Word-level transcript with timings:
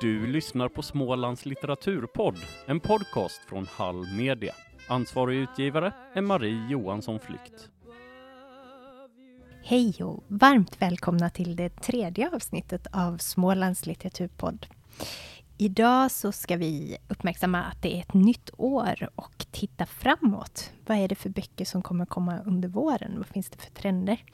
Du 0.00 0.26
lyssnar 0.26 0.68
på 0.68 0.82
Smålands 0.82 1.46
litteraturpodd, 1.46 2.36
en 2.66 2.80
podcast 2.80 3.40
från 3.48 3.66
Hall 3.66 4.06
Media. 4.16 4.54
Ansvarig 4.88 5.38
utgivare 5.38 5.92
är 6.14 6.20
Marie 6.20 6.66
Johansson 6.70 7.20
Flykt. 7.20 7.68
Hej 9.62 10.04
och 10.04 10.24
varmt 10.28 10.82
välkomna 10.82 11.30
till 11.30 11.56
det 11.56 11.68
tredje 11.68 12.30
avsnittet 12.30 12.86
av 12.92 13.18
Smålands 13.18 13.86
litteraturpodd. 13.86 14.66
Idag 15.58 16.10
så 16.10 16.32
ska 16.32 16.56
vi 16.56 16.96
uppmärksamma 17.08 17.62
att 17.62 17.82
det 17.82 17.96
är 17.96 18.00
ett 18.00 18.14
nytt 18.14 18.50
år 18.56 19.10
och 19.14 19.46
titta 19.50 19.86
framåt. 19.86 20.72
Vad 20.86 20.98
är 20.98 21.08
det 21.08 21.14
för 21.14 21.30
böcker 21.30 21.64
som 21.64 21.82
kommer 21.82 22.06
komma 22.06 22.38
under 22.46 22.68
våren? 22.68 23.14
Vad 23.16 23.26
finns 23.26 23.50
det 23.50 23.58
för 23.58 23.70
trender? 23.70 24.24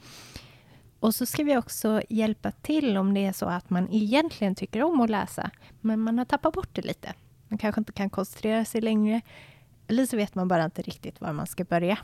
Och 1.07 1.15
så 1.15 1.25
ska 1.25 1.43
vi 1.43 1.57
också 1.57 2.01
hjälpa 2.09 2.51
till 2.51 2.97
om 2.97 3.13
det 3.13 3.25
är 3.25 3.31
så 3.31 3.45
att 3.45 3.69
man 3.69 3.91
egentligen 3.91 4.55
tycker 4.55 4.83
om 4.83 5.01
att 5.01 5.09
läsa, 5.09 5.51
men 5.81 5.99
man 5.99 6.17
har 6.17 6.25
tappat 6.25 6.53
bort 6.53 6.69
det 6.73 6.81
lite. 6.81 7.13
Man 7.47 7.57
kanske 7.57 7.81
inte 7.81 7.91
kan 7.91 8.09
koncentrera 8.09 8.65
sig 8.65 8.81
längre, 8.81 9.21
eller 9.87 10.05
så 10.05 10.17
vet 10.17 10.35
man 10.35 10.47
bara 10.47 10.65
inte 10.65 10.81
riktigt 10.81 11.21
var 11.21 11.33
man 11.33 11.47
ska 11.47 11.63
börja. 11.63 11.97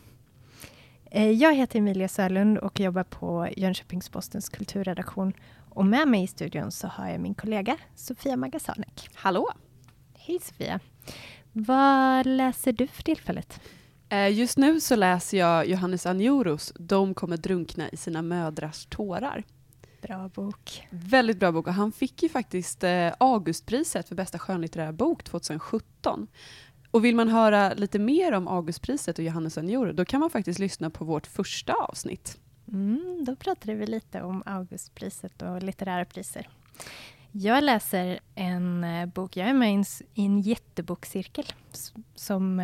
Eh, 1.06 1.32
jag 1.32 1.56
heter 1.56 1.80
Emilia 1.80 2.08
Sörlund 2.08 2.58
och 2.58 2.80
jobbar 2.80 3.04
på 3.04 3.48
Jönköpings-Postens 3.58 4.50
kulturredaktion. 4.50 5.34
Och 5.70 5.86
med 5.86 6.08
mig 6.08 6.24
i 6.24 6.28
studion 6.28 6.72
så 6.72 6.88
har 6.88 7.10
jag 7.10 7.22
min 7.22 7.36
kollega 7.36 7.78
Sofia 7.96 8.38
Magasanek. 8.38 9.10
Hallå! 9.14 9.50
Hej 10.18 10.40
Sofia! 10.42 10.80
Vad 11.52 12.26
läser 12.26 12.74
du 12.74 12.88
för 12.88 13.04
tillfället? 13.04 13.60
Eh, 14.14 14.30
just 14.30 14.58
nu 14.58 14.82
så 14.82 14.96
läser 14.96 15.38
jag 15.38 15.68
Johannes 15.68 16.06
Anjoros 16.06 16.74
De 16.76 17.14
kommer 17.14 17.38
drunkna 17.38 17.90
i 17.90 17.98
sina 17.98 18.22
mödrars 18.22 18.86
tårar. 18.86 19.44
Bra 20.02 20.30
bok. 20.36 20.88
Väldigt 20.90 21.40
bra 21.40 21.52
bok 21.52 21.68
och 21.68 21.74
han 21.74 21.92
fick 21.92 22.24
ju 22.24 22.30
faktiskt 22.30 22.84
eh, 22.84 23.14
Augustpriset 23.18 24.08
för 24.08 24.16
bästa 24.16 24.40
skönlitterära 24.40 24.92
bok 24.92 25.24
2017. 25.24 26.28
Och 26.92 27.06
vill 27.06 27.16
man 27.16 27.30
höra 27.30 27.74
lite 27.74 28.00
mer 28.00 28.32
om 28.32 28.48
Augustpriset 28.48 29.20
och 29.20 29.26
Johannes 29.26 29.58
Anjoro 29.58 29.92
då 29.92 30.06
kan 30.06 30.20
man 30.20 30.30
faktiskt 30.30 30.60
lyssna 30.60 30.90
på 30.90 31.06
vårt 31.06 31.28
första 31.28 31.74
avsnitt. 31.74 32.40
Mm, 32.68 33.26
då 33.26 33.36
pratade 33.36 33.76
vi 33.76 33.88
lite 33.88 34.22
om 34.22 34.44
Augustpriset 34.46 35.42
och 35.42 35.64
litterära 35.64 36.06
priser. 36.06 36.50
Jag 37.32 37.64
läser 37.64 38.20
en 38.36 38.84
eh, 38.84 39.06
bok, 39.06 39.38
jag 39.38 39.50
är 39.50 39.54
med 39.54 39.86
i 40.14 40.26
en 40.26 40.40
jättebokcirkel 40.42 41.46
som, 42.16 42.60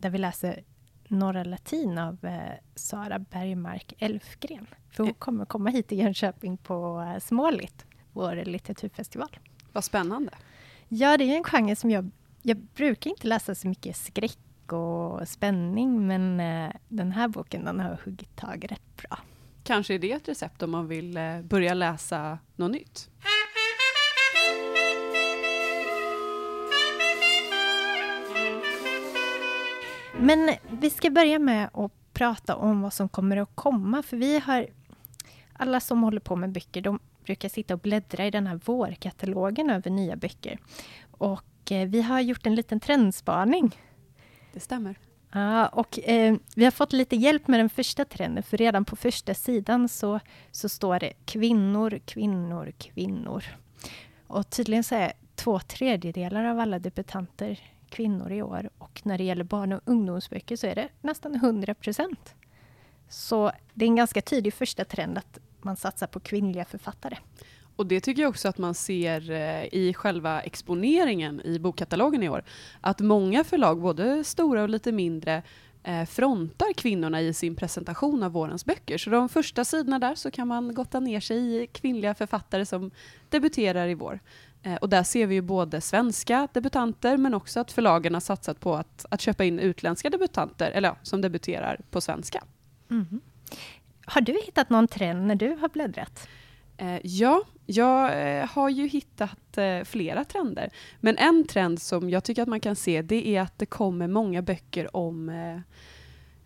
där 0.00 0.10
vi 0.10 0.18
läser 0.18 0.64
Norra 1.08 1.44
Latin 1.44 1.98
av 1.98 2.24
eh, 2.24 2.52
Sara 2.74 3.18
Bergmark 3.18 3.94
Elfgren. 3.98 4.66
För 4.90 5.04
hon 5.04 5.10
eh. 5.10 5.16
kommer 5.18 5.44
komma 5.44 5.70
hit 5.70 5.88
till 5.88 5.98
Jönköping 5.98 6.56
på 6.56 7.06
eh, 7.14 7.20
Smålit, 7.20 7.86
vår 8.12 8.44
litteraturfestival. 8.44 9.38
Vad 9.72 9.84
spännande. 9.84 10.32
Ja, 10.88 11.16
det 11.16 11.24
är 11.24 11.36
en 11.36 11.44
genre 11.44 11.76
som 11.76 11.90
jag... 11.90 12.10
Jag 12.42 12.56
brukar 12.56 13.10
inte 13.10 13.26
läsa 13.26 13.54
så 13.54 13.68
mycket 13.68 13.96
skräck 13.96 14.72
och 14.72 15.28
spänning, 15.28 16.06
men 16.06 16.40
eh, 16.40 16.72
den 16.88 17.12
här 17.12 17.28
boken 17.28 17.64
den 17.64 17.80
har 17.80 17.98
huggit 18.04 18.36
tag 18.36 18.66
rätt 18.70 18.96
bra. 18.96 19.18
Kanske 19.62 19.94
är 19.94 19.98
det 19.98 20.12
ett 20.12 20.28
recept 20.28 20.62
om 20.62 20.70
man 20.70 20.88
vill 20.88 21.16
eh, 21.16 21.40
börja 21.42 21.74
läsa 21.74 22.38
något 22.56 22.70
nytt? 22.70 23.10
Men 30.22 30.50
vi 30.80 30.90
ska 30.90 31.10
börja 31.10 31.38
med 31.38 31.70
att 31.72 31.92
prata 32.12 32.56
om 32.56 32.82
vad 32.82 32.92
som 32.92 33.08
kommer 33.08 33.36
att 33.36 33.50
komma, 33.54 34.02
för 34.02 34.16
vi 34.16 34.38
har 34.38 34.66
alla 35.52 35.80
som 35.80 36.02
håller 36.02 36.20
på 36.20 36.36
med 36.36 36.52
böcker, 36.52 36.80
de 36.80 36.98
brukar 37.24 37.48
sitta 37.48 37.74
och 37.74 37.80
bläddra 37.80 38.26
i 38.26 38.30
den 38.30 38.46
här 38.46 38.60
vårkatalogen 38.64 39.70
över 39.70 39.90
nya 39.90 40.16
böcker. 40.16 40.58
Och 41.10 41.72
eh, 41.72 41.88
vi 41.88 42.02
har 42.02 42.20
gjort 42.20 42.46
en 42.46 42.54
liten 42.54 42.80
trendspaning. 42.80 43.76
Det 44.52 44.60
stämmer. 44.60 44.98
Ja, 45.32 45.68
och 45.68 45.98
eh, 46.08 46.36
vi 46.56 46.64
har 46.64 46.70
fått 46.70 46.92
lite 46.92 47.16
hjälp 47.16 47.48
med 47.48 47.60
den 47.60 47.70
första 47.70 48.04
trenden, 48.04 48.42
för 48.42 48.56
redan 48.56 48.84
på 48.84 48.96
första 48.96 49.34
sidan 49.34 49.88
så, 49.88 50.20
så 50.50 50.68
står 50.68 50.98
det 50.98 51.12
kvinnor, 51.24 52.00
kvinnor, 52.04 52.72
kvinnor. 52.78 53.44
Och 54.26 54.50
tydligen 54.50 54.84
så 54.84 54.94
är 54.94 55.12
två 55.34 55.60
tredjedelar 55.60 56.44
av 56.44 56.58
alla 56.58 56.78
debutanter 56.78 57.60
kvinnor 57.90 58.32
i 58.32 58.42
år 58.42 58.70
och 58.78 59.00
när 59.04 59.18
det 59.18 59.24
gäller 59.24 59.44
barn 59.44 59.72
och 59.72 59.80
ungdomsböcker 59.84 60.56
så 60.56 60.66
är 60.66 60.74
det 60.74 60.88
nästan 61.00 61.34
100 61.34 61.74
procent. 61.74 62.34
Så 63.08 63.52
det 63.74 63.84
är 63.84 63.88
en 63.88 63.96
ganska 63.96 64.22
tydlig 64.22 64.54
första 64.54 64.84
trend 64.84 65.18
att 65.18 65.38
man 65.62 65.76
satsar 65.76 66.06
på 66.06 66.20
kvinnliga 66.20 66.64
författare. 66.64 67.16
Och 67.76 67.86
det 67.86 68.00
tycker 68.00 68.22
jag 68.22 68.28
också 68.28 68.48
att 68.48 68.58
man 68.58 68.74
ser 68.74 69.30
eh, 69.30 69.64
i 69.64 69.94
själva 69.94 70.40
exponeringen 70.40 71.40
i 71.44 71.58
bokkatalogen 71.58 72.22
i 72.22 72.28
år. 72.28 72.44
Att 72.80 73.00
många 73.00 73.44
förlag, 73.44 73.80
både 73.80 74.24
stora 74.24 74.62
och 74.62 74.68
lite 74.68 74.92
mindre, 74.92 75.42
Eh, 75.82 76.06
frontar 76.06 76.72
kvinnorna 76.72 77.20
i 77.20 77.34
sin 77.34 77.56
presentation 77.56 78.22
av 78.22 78.32
vårens 78.32 78.64
böcker. 78.64 78.98
Så 78.98 79.10
de 79.10 79.28
första 79.28 79.64
sidorna 79.64 79.98
där 79.98 80.14
så 80.14 80.30
kan 80.30 80.48
man 80.48 80.74
gotta 80.74 81.00
ner 81.00 81.20
sig 81.20 81.62
i 81.62 81.66
kvinnliga 81.66 82.14
författare 82.14 82.66
som 82.66 82.90
debuterar 83.28 83.88
i 83.88 83.94
vår. 83.94 84.20
Eh, 84.62 84.74
och 84.74 84.88
där 84.88 85.02
ser 85.02 85.26
vi 85.26 85.34
ju 85.34 85.40
både 85.40 85.80
svenska 85.80 86.48
debutanter 86.52 87.16
men 87.16 87.34
också 87.34 87.60
att 87.60 87.72
förlagen 87.72 88.14
har 88.14 88.20
satsat 88.20 88.60
på 88.60 88.74
att, 88.74 89.06
att 89.10 89.20
köpa 89.20 89.44
in 89.44 89.58
utländska 89.58 90.10
debutanter, 90.10 90.70
eller 90.70 90.88
ja, 90.88 90.96
som 91.02 91.20
debuterar 91.20 91.80
på 91.90 92.00
svenska. 92.00 92.44
Mm. 92.90 93.20
Har 94.04 94.20
du 94.20 94.32
hittat 94.32 94.70
någon 94.70 94.88
trend 94.88 95.26
när 95.26 95.34
du 95.34 95.56
har 95.60 95.68
bläddrat? 95.68 96.28
Eh, 96.80 96.98
ja, 97.02 97.42
jag 97.66 98.22
eh, 98.38 98.46
har 98.46 98.68
ju 98.68 98.86
hittat 98.86 99.58
eh, 99.58 99.84
flera 99.84 100.24
trender. 100.24 100.70
Men 101.00 101.18
en 101.18 101.46
trend 101.46 101.82
som 101.82 102.10
jag 102.10 102.24
tycker 102.24 102.42
att 102.42 102.48
man 102.48 102.60
kan 102.60 102.76
se 102.76 103.02
det 103.02 103.36
är 103.36 103.40
att 103.40 103.58
det 103.58 103.66
kommer 103.66 104.08
många 104.08 104.42
böcker 104.42 104.96
om 104.96 105.28
eh, 105.28 105.60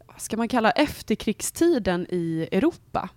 vad 0.06 0.20
ska 0.20 0.36
man 0.36 0.48
kalla 0.48 0.70
efterkrigstiden 0.70 2.06
i 2.10 2.48
Europa. 2.52 3.08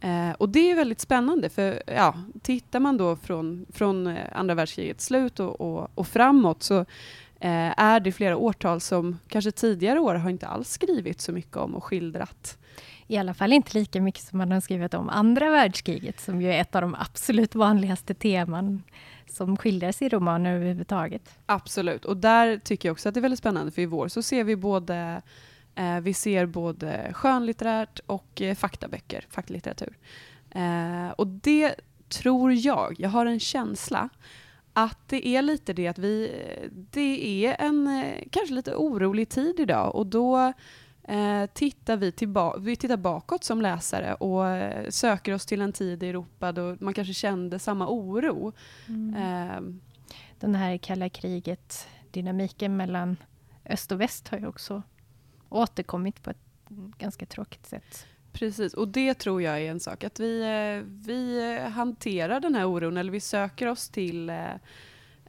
Eh, 0.00 0.30
och 0.30 0.48
det 0.48 0.70
är 0.70 0.74
väldigt 0.74 1.00
spännande, 1.00 1.48
för 1.48 1.82
ja, 1.86 2.14
tittar 2.42 2.80
man 2.80 2.96
då 2.96 3.16
från, 3.16 3.66
från 3.72 4.06
eh, 4.06 4.24
andra 4.32 4.54
världskrigets 4.54 5.04
slut 5.04 5.40
och, 5.40 5.60
och, 5.60 5.90
och 5.94 6.08
framåt 6.08 6.62
så 6.62 6.80
eh, 7.40 7.80
är 7.80 8.00
det 8.00 8.12
flera 8.12 8.36
årtal 8.36 8.80
som 8.80 9.18
kanske 9.28 9.50
tidigare 9.50 10.00
år 10.00 10.14
har 10.14 10.30
inte 10.30 10.46
alls 10.46 10.70
skrivit 10.70 11.20
så 11.20 11.32
mycket 11.32 11.56
om 11.56 11.74
och 11.74 11.84
skildrat. 11.84 12.58
I 13.08 13.16
alla 13.16 13.34
fall 13.34 13.52
inte 13.52 13.78
lika 13.78 14.00
mycket 14.00 14.22
som 14.22 14.38
man 14.38 14.52
har 14.52 14.60
skrivit 14.60 14.94
om 14.94 15.08
andra 15.08 15.50
världskriget, 15.50 16.20
som 16.20 16.42
ju 16.42 16.52
är 16.52 16.60
ett 16.60 16.74
av 16.74 16.82
de 16.82 16.94
absolut 16.94 17.54
vanligaste 17.54 18.14
teman 18.14 18.82
som 19.30 19.56
skildras 19.56 20.02
i 20.02 20.08
romaner 20.08 20.54
överhuvudtaget. 20.54 21.38
Absolut, 21.46 22.04
och 22.04 22.16
där 22.16 22.58
tycker 22.58 22.88
jag 22.88 22.92
också 22.92 23.08
att 23.08 23.14
det 23.14 23.20
är 23.20 23.22
väldigt 23.22 23.38
spännande, 23.38 23.72
för 23.72 23.82
i 23.82 23.86
vår 23.86 24.08
så 24.08 24.22
ser 24.22 24.44
vi 24.44 24.56
både 24.56 25.22
Eh, 25.76 26.00
vi 26.00 26.14
ser 26.14 26.46
både 26.46 27.10
skönlitterärt 27.12 28.00
och 28.06 28.42
eh, 28.42 28.54
faktaböcker, 28.54 29.26
faktalitteratur. 29.30 29.98
Eh, 30.50 31.10
och 31.10 31.26
det 31.26 31.74
tror 32.08 32.52
jag, 32.52 32.94
jag 32.98 33.10
har 33.10 33.26
en 33.26 33.40
känsla, 33.40 34.08
att 34.72 35.08
det 35.08 35.28
är 35.28 35.42
lite 35.42 35.72
det 35.72 35.88
att 35.88 35.98
vi, 35.98 36.32
det 36.90 37.46
är 37.46 37.56
en 37.58 37.86
eh, 37.86 38.24
kanske 38.30 38.54
lite 38.54 38.74
orolig 38.74 39.28
tid 39.28 39.60
idag 39.60 39.94
och 39.94 40.06
då 40.06 40.52
eh, 41.08 41.46
tittar 41.46 41.96
vi, 41.96 42.12
tillba 42.12 42.56
vi 42.56 42.76
tittar 42.76 42.96
bakåt 42.96 43.44
som 43.44 43.62
läsare 43.62 44.14
och 44.14 44.48
eh, 44.48 44.88
söker 44.90 45.34
oss 45.34 45.46
till 45.46 45.60
en 45.60 45.72
tid 45.72 46.02
i 46.02 46.08
Europa 46.08 46.52
då 46.52 46.76
man 46.80 46.94
kanske 46.94 47.14
kände 47.14 47.58
samma 47.58 47.88
oro. 47.88 48.52
Mm. 48.88 49.14
Eh, 49.14 49.60
Den 50.38 50.54
här 50.54 50.78
kalla 50.78 51.08
kriget, 51.08 51.88
dynamiken 52.10 52.76
mellan 52.76 53.16
öst 53.64 53.92
och 53.92 54.00
väst 54.00 54.28
har 54.28 54.38
ju 54.38 54.46
också 54.46 54.82
återkommit 55.48 56.22
på 56.22 56.30
ett 56.30 56.68
ganska 56.98 57.26
tråkigt 57.26 57.66
sätt. 57.66 58.06
Precis, 58.32 58.74
och 58.74 58.88
det 58.88 59.14
tror 59.14 59.42
jag 59.42 59.62
är 59.62 59.70
en 59.70 59.80
sak, 59.80 60.04
att 60.04 60.20
vi, 60.20 60.40
eh, 60.40 60.88
vi 61.06 61.58
hanterar 61.74 62.40
den 62.40 62.54
här 62.54 62.64
oron, 62.64 62.96
eller 62.96 63.12
vi 63.12 63.20
söker 63.20 63.66
oss 63.66 63.88
till 63.88 64.32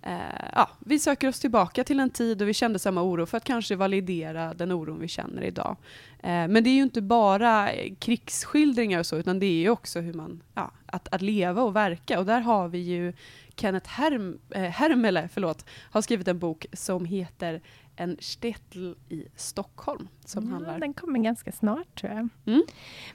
eh, 0.01 0.13
eh, 0.13 0.49
ja, 0.55 0.69
vi 0.79 0.99
söker 0.99 1.27
oss 1.27 1.39
tillbaka 1.39 1.83
till 1.83 1.99
en 1.99 2.09
tid 2.09 2.38
då 2.38 2.45
vi 2.45 2.53
kände 2.53 2.79
samma 2.79 3.01
oro 3.03 3.25
för 3.25 3.38
att 3.38 3.44
kanske 3.44 3.75
validera 3.75 4.53
den 4.53 4.71
oron 4.71 4.99
vi 4.99 5.07
känner 5.07 5.41
idag. 5.41 5.75
Eh, 6.19 6.47
men 6.47 6.63
det 6.63 6.69
är 6.69 6.75
ju 6.75 6.83
inte 6.83 7.01
bara 7.01 7.69
krigsskildringar 7.99 8.99
och 8.99 9.05
så, 9.05 9.17
utan 9.17 9.39
det 9.39 9.45
är 9.45 9.59
ju 9.59 9.69
också 9.69 9.99
hur 9.99 10.13
man, 10.13 10.44
ja, 10.53 10.71
att, 10.85 11.13
att 11.13 11.21
leva 11.21 11.61
och 11.61 11.75
verka. 11.75 12.19
Och 12.19 12.25
där 12.25 12.39
har 12.39 12.67
vi 12.67 12.77
ju 12.77 13.13
Kenneth 13.55 13.89
Herm, 13.89 14.39
eh, 14.49 14.61
Hermele 14.61 15.29
förlåt, 15.33 15.65
har 15.91 16.01
skrivit 16.01 16.27
en 16.27 16.39
bok 16.39 16.65
som 16.73 17.05
heter 17.05 17.61
en 17.95 18.17
stetl 18.19 18.93
i 19.09 19.27
Stockholm. 19.35 20.07
Som 20.25 20.45
ja, 20.45 20.51
handlar... 20.51 20.79
Den 20.79 20.93
kommer 20.93 21.19
ganska 21.19 21.51
snart 21.51 22.00
tror 22.00 22.11
jag. 22.11 22.29
Mm. 22.45 22.63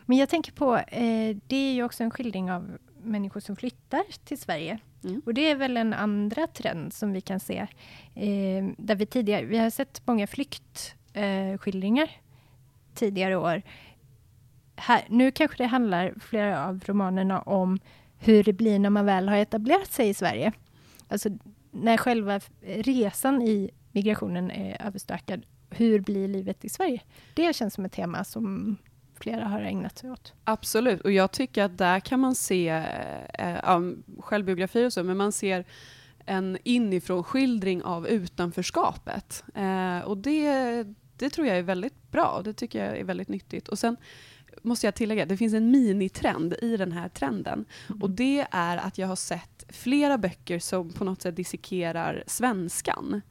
Men 0.06 0.18
jag 0.18 0.28
tänker 0.28 0.52
på, 0.52 0.76
eh, 0.76 1.36
det 1.46 1.56
är 1.56 1.72
ju 1.72 1.84
också 1.84 2.04
en 2.04 2.10
skildring 2.10 2.52
av 2.52 2.78
människor 3.02 3.40
som 3.40 3.56
flyttar 3.56 4.02
till 4.24 4.38
Sverige. 4.38 4.78
Mm. 5.04 5.22
Och 5.26 5.34
det 5.34 5.50
är 5.50 5.56
väl 5.56 5.76
en 5.76 5.92
andra 5.92 6.46
trend 6.46 6.92
som 6.92 7.12
vi 7.12 7.20
kan 7.20 7.40
se. 7.40 7.58
Eh, 8.14 8.64
där 8.78 8.94
vi 8.94 9.06
tidigare, 9.06 9.44
vi 9.44 9.58
har 9.58 9.70
sett 9.70 10.02
många 10.04 10.26
flyktskildringar 10.26 12.04
eh, 12.04 12.10
tidigare 12.94 13.36
år. 13.36 13.62
Här, 14.76 15.02
nu 15.08 15.30
kanske 15.30 15.56
det 15.56 15.66
handlar, 15.66 16.14
flera 16.20 16.66
av 16.66 16.80
romanerna, 16.86 17.40
om 17.40 17.78
hur 18.18 18.44
det 18.44 18.52
blir 18.52 18.78
när 18.78 18.90
man 18.90 19.06
väl 19.06 19.28
har 19.28 19.36
etablerat 19.36 19.92
sig 19.92 20.08
i 20.08 20.14
Sverige. 20.14 20.52
Alltså 21.08 21.28
när 21.70 21.96
själva 21.96 22.40
resan 22.62 23.42
i 23.42 23.70
migrationen 23.92 24.50
är 24.50 24.86
överstökad, 24.86 25.46
hur 25.70 26.00
blir 26.00 26.28
livet 26.28 26.64
i 26.64 26.68
Sverige? 26.68 27.02
Det 27.34 27.56
känns 27.56 27.74
som 27.74 27.84
ett 27.84 27.92
tema 27.92 28.24
som 28.24 28.76
flera 29.22 29.44
har 29.44 29.60
ägnat 29.60 29.98
sig 29.98 30.10
åt. 30.10 30.32
Absolut, 30.44 31.00
och 31.00 31.12
jag 31.12 31.32
tycker 31.32 31.64
att 31.64 31.78
där 31.78 32.00
kan 32.00 32.20
man 32.20 32.34
se 32.34 32.68
eh, 32.68 33.56
eh 33.56 33.80
självbiografier 34.18 34.86
och 34.86 34.92
så, 34.92 35.04
men 35.04 35.16
man 35.16 35.32
ser 35.32 35.64
en 36.26 36.58
inifrån 36.64 37.24
skildring 37.24 37.82
av 37.82 38.08
utanförskapet. 38.08 39.44
Eh, 39.54 39.98
och 39.98 40.18
det, 40.18 40.84
det 41.16 41.30
tror 41.30 41.46
jag 41.46 41.58
är 41.58 41.62
väldigt 41.62 42.10
bra, 42.10 42.40
det 42.44 42.52
tycker 42.52 42.84
jag 42.84 42.98
är 42.98 43.04
väldigt 43.04 43.28
nyttigt. 43.28 43.68
Och 43.68 43.78
sen 43.78 43.96
måste 44.62 44.86
jag 44.86 44.94
tillägga, 44.94 45.26
det 45.26 45.36
finns 45.36 45.54
en 45.54 45.70
minitrend 45.70 46.54
i 46.62 46.76
den 46.76 46.92
här 46.92 47.08
trenden. 47.08 47.64
Mm. 47.88 48.02
Och 48.02 48.10
det 48.10 48.46
är 48.50 48.76
att 48.76 48.98
jag 48.98 49.08
har 49.08 49.16
sett 49.16 49.64
flera 49.68 50.18
böcker 50.18 50.58
som 50.58 50.92
på 50.92 51.04
något 51.04 51.22
sätt 51.22 51.36
dissekerar 51.36 52.24
svenskan 52.26 53.22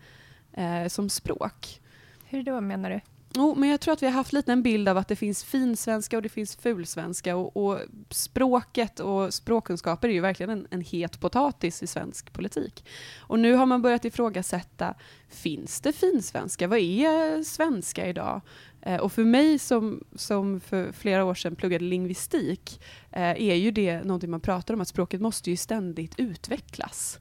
eh, 0.53 0.87
som 0.87 1.09
språk. 1.09 1.81
Hur 2.25 2.43
då 2.43 2.61
menar 2.61 2.89
du? 2.89 2.99
Oh, 3.37 3.57
men 3.57 3.69
jag 3.69 3.79
tror 3.79 3.93
att 3.93 4.03
vi 4.03 4.05
har 4.05 4.13
haft 4.13 4.33
lite 4.33 4.51
en 4.51 4.63
bild 4.63 4.89
av 4.89 4.97
att 4.97 5.07
det 5.07 5.15
finns 5.15 5.43
finsvenska 5.43 6.17
och 6.17 6.23
det 6.23 6.29
finns 6.29 6.55
fulsvenska 6.55 7.35
och, 7.35 7.57
och 7.57 7.79
språket 8.09 8.99
och 8.99 9.33
språkkunskaper 9.33 10.09
är 10.09 10.13
ju 10.13 10.19
verkligen 10.19 10.49
en, 10.49 10.67
en 10.69 10.81
het 10.81 11.19
potatis 11.19 11.83
i 11.83 11.87
svensk 11.87 12.33
politik. 12.33 12.85
Och 13.19 13.39
nu 13.39 13.53
har 13.53 13.65
man 13.65 13.81
börjat 13.81 14.05
ifrågasätta, 14.05 14.93
finns 15.29 15.81
det 15.81 15.93
finsvenska? 15.93 16.67
Vad 16.67 16.79
är 16.79 17.43
svenska 17.43 18.07
idag? 18.07 18.41
Eh, 18.81 18.97
och 18.97 19.11
för 19.11 19.23
mig 19.23 19.59
som, 19.59 20.03
som 20.15 20.59
för 20.59 20.91
flera 20.91 21.25
år 21.25 21.35
sedan 21.35 21.55
pluggade 21.55 21.85
lingvistik 21.85 22.81
eh, 23.11 23.21
är 23.21 23.55
ju 23.55 23.71
det 23.71 24.03
någonting 24.03 24.31
man 24.31 24.41
pratar 24.41 24.73
om, 24.73 24.81
att 24.81 24.87
språket 24.87 25.21
måste 25.21 25.49
ju 25.49 25.57
ständigt 25.57 26.19
utvecklas 26.19 27.19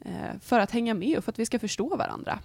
eh, 0.00 0.40
för 0.40 0.60
att 0.60 0.70
hänga 0.70 0.94
med 0.94 1.18
och 1.18 1.24
för 1.24 1.32
att 1.32 1.38
vi 1.38 1.46
ska 1.46 1.58
förstå 1.58 1.96
varandra. 1.96 2.38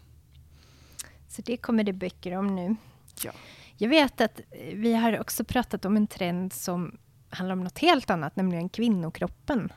Så 1.27 1.41
det 1.41 1.57
kommer 1.57 1.83
det 1.83 1.93
böcker 1.93 2.37
om 2.37 2.55
nu. 2.55 2.75
Ja. 3.23 3.31
Jag 3.77 3.89
vet 3.89 4.21
att 4.21 4.39
eh, 4.39 4.75
vi 4.75 4.93
har 4.93 5.19
också 5.19 5.43
pratat 5.43 5.85
om 5.85 5.97
en 5.97 6.07
trend 6.07 6.53
som 6.53 6.97
handlar 7.29 7.53
om 7.53 7.63
något 7.63 7.79
helt 7.79 8.09
annat, 8.09 8.35
nämligen 8.35 8.69
kvinnokroppen. 8.69 9.71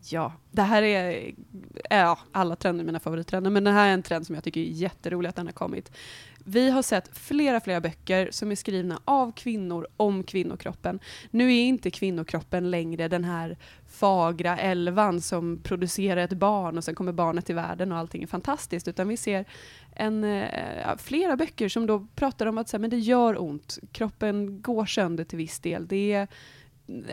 Ja, 0.00 0.32
det 0.50 0.62
här 0.62 0.82
är, 0.82 1.34
ja, 1.90 2.18
alla 2.32 2.56
trender 2.56 2.84
mina 2.84 3.00
favorittrender, 3.00 3.50
men 3.50 3.64
det 3.64 3.70
här 3.70 3.88
är 3.88 3.94
en 3.94 4.02
trend 4.02 4.26
som 4.26 4.34
jag 4.34 4.44
tycker 4.44 4.60
är 4.60 4.64
jätterolig 4.64 5.28
att 5.28 5.36
den 5.36 5.46
har 5.46 5.52
kommit. 5.52 5.92
Vi 6.44 6.70
har 6.70 6.82
sett 6.82 7.18
flera, 7.18 7.60
flera 7.60 7.80
böcker 7.80 8.28
som 8.30 8.50
är 8.50 8.54
skrivna 8.54 9.00
av 9.04 9.32
kvinnor 9.32 9.86
om 9.96 10.24
kvinnokroppen. 10.24 11.00
Nu 11.30 11.54
är 11.54 11.62
inte 11.62 11.90
kvinnokroppen 11.90 12.70
längre 12.70 13.08
den 13.08 13.24
här 13.24 13.56
fagra 13.86 14.58
älvan 14.58 15.20
som 15.20 15.60
producerar 15.62 16.20
ett 16.20 16.32
barn 16.32 16.78
och 16.78 16.84
sen 16.84 16.94
kommer 16.94 17.12
barnet 17.12 17.46
till 17.46 17.54
världen 17.54 17.92
och 17.92 17.98
allting 17.98 18.22
är 18.22 18.26
fantastiskt, 18.26 18.88
utan 18.88 19.08
vi 19.08 19.16
ser 19.16 19.44
en, 19.94 20.24
eh, 20.24 20.96
flera 20.98 21.36
böcker 21.36 21.68
som 21.68 21.86
då 21.86 22.06
pratar 22.14 22.46
om 22.46 22.58
att 22.58 22.68
så 22.68 22.76
här, 22.76 22.80
men 22.80 22.90
det 22.90 22.98
gör 22.98 23.42
ont, 23.42 23.78
kroppen 23.92 24.62
går 24.62 24.86
sönder 24.86 25.24
till 25.24 25.38
viss 25.38 25.60
del. 25.60 25.86
Det 25.86 26.12
är, 26.12 26.28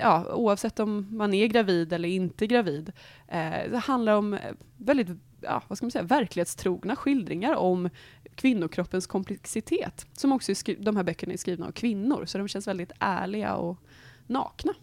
ja, 0.01 0.33
oavsett 0.33 0.79
om 0.79 1.07
man 1.17 1.33
är 1.33 1.47
gravid 1.47 1.93
eller 1.93 2.09
inte 2.09 2.47
gravid. 2.47 2.91
Eh, 3.27 3.69
det 3.71 3.77
handlar 3.77 4.13
om 4.13 4.37
väldigt 4.77 5.07
ja, 5.41 5.61
vad 5.67 5.77
ska 5.77 5.85
man 5.85 5.91
säga, 5.91 6.03
verklighetstrogna 6.03 6.95
skildringar 6.95 7.55
om 7.55 7.89
kvinnokroppens 8.35 9.07
komplexitet. 9.07 10.05
Som 10.13 10.31
också 10.31 10.51
är 10.51 10.83
de 10.83 10.95
här 10.95 11.03
böckerna 11.03 11.33
är 11.33 11.37
skrivna 11.37 11.67
av 11.67 11.71
kvinnor, 11.71 12.25
så 12.25 12.37
de 12.37 12.47
känns 12.47 12.67
väldigt 12.67 12.91
ärliga 12.99 13.55
och 13.55 13.77
nakna. 14.27 14.73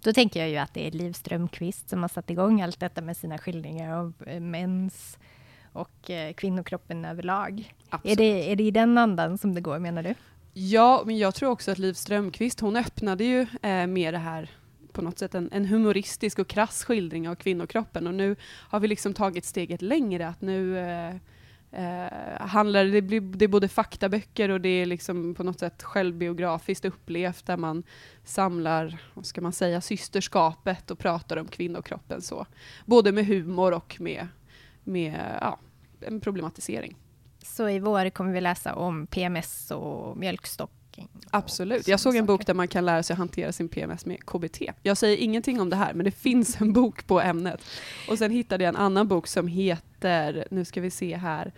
Då 0.00 0.12
tänker 0.12 0.40
jag 0.40 0.48
ju 0.48 0.56
att 0.56 0.74
det 0.74 0.86
är 0.86 0.90
Liv 0.90 1.12
Strömquist 1.12 1.88
som 1.88 2.02
har 2.02 2.08
satt 2.08 2.30
igång 2.30 2.60
allt 2.60 2.80
detta 2.80 3.00
med 3.00 3.16
sina 3.16 3.38
skildringar 3.38 3.96
av 3.96 4.14
eh, 4.26 4.40
mens 4.40 5.18
och 5.72 6.10
eh, 6.10 6.32
kvinnokroppen 6.32 7.04
överlag. 7.04 7.74
Är 8.04 8.16
det, 8.16 8.52
är 8.52 8.56
det 8.56 8.62
i 8.62 8.70
den 8.70 8.98
andan 8.98 9.38
som 9.38 9.54
det 9.54 9.60
går, 9.60 9.78
menar 9.78 10.02
du? 10.02 10.14
Ja, 10.54 11.02
men 11.06 11.18
jag 11.18 11.34
tror 11.34 11.50
också 11.50 11.70
att 11.70 11.78
Liv 11.78 11.92
Strömquist, 11.92 12.60
hon 12.60 12.76
öppnade 12.76 13.24
ju 13.24 13.46
eh, 13.62 13.86
med 13.86 14.14
det 14.14 14.18
här 14.18 14.50
på 14.92 15.02
något 15.02 15.18
sätt 15.18 15.34
en, 15.34 15.48
en, 15.52 15.64
humoristisk 15.64 16.38
och 16.38 16.48
krass 16.48 16.84
skildring 16.84 17.28
av 17.28 17.34
kvinnokroppen 17.34 18.06
och 18.06 18.14
nu 18.14 18.36
har 18.42 18.80
vi 18.80 18.88
liksom 18.88 19.14
tagit 19.14 19.44
steget 19.44 19.82
längre 19.82 20.28
att 20.28 20.40
nu 20.40 20.78
eh, 20.78 21.14
eh, 21.70 22.12
handlar 22.40 22.84
det, 22.84 23.02
blir, 23.02 23.20
det 23.20 23.44
är 23.44 23.48
både 23.48 23.68
faktaböcker 23.68 24.48
och 24.48 24.60
det 24.60 24.68
är 24.68 24.86
liksom 24.86 25.34
på 25.34 25.42
något 25.42 25.58
sätt 25.58 25.82
självbiografiskt 25.82 26.84
upplevt 26.84 27.46
där 27.46 27.56
man 27.56 27.82
samlar, 28.24 28.98
vad 29.14 29.26
ska 29.26 29.40
man 29.40 29.52
säga, 29.52 29.80
systerskapet 29.80 30.90
och 30.90 30.98
pratar 30.98 31.36
om 31.36 31.48
kvinnokroppen 31.48 32.22
så. 32.22 32.46
Både 32.86 33.12
med 33.12 33.26
humor 33.26 33.72
och 33.72 33.96
med, 34.00 34.28
med 34.84 35.38
ja, 35.40 35.58
en 36.00 36.20
problematisering. 36.20 36.96
Så 37.44 37.68
i 37.68 37.78
vår 37.78 38.10
kommer 38.10 38.32
vi 38.32 38.40
läsa 38.40 38.74
om 38.74 39.06
PMS 39.06 39.70
och 39.70 40.16
mjölkstock 40.16 40.70
Absolut. 41.30 41.88
Jag 41.88 42.00
såg 42.00 42.16
en 42.16 42.26
bok 42.26 42.46
där 42.46 42.54
man 42.54 42.68
kan 42.68 42.84
lära 42.84 43.02
sig 43.02 43.14
att 43.14 43.18
hantera 43.18 43.52
sin 43.52 43.68
PMS 43.68 44.06
med 44.06 44.26
KBT. 44.26 44.62
Jag 44.82 44.96
säger 44.96 45.16
ingenting 45.16 45.60
om 45.60 45.70
det 45.70 45.76
här, 45.76 45.94
men 45.94 46.04
det 46.04 46.10
finns 46.10 46.60
en 46.60 46.72
bok 46.72 47.06
på 47.06 47.20
ämnet. 47.20 47.60
Och 48.08 48.18
sen 48.18 48.30
hittade 48.30 48.64
jag 48.64 48.68
en 48.68 48.80
annan 48.80 49.08
bok 49.08 49.26
som 49.26 49.48
heter, 49.48 50.46
nu 50.50 50.64
ska 50.64 50.80
vi 50.80 50.90
se 50.90 51.16
här, 51.16 51.52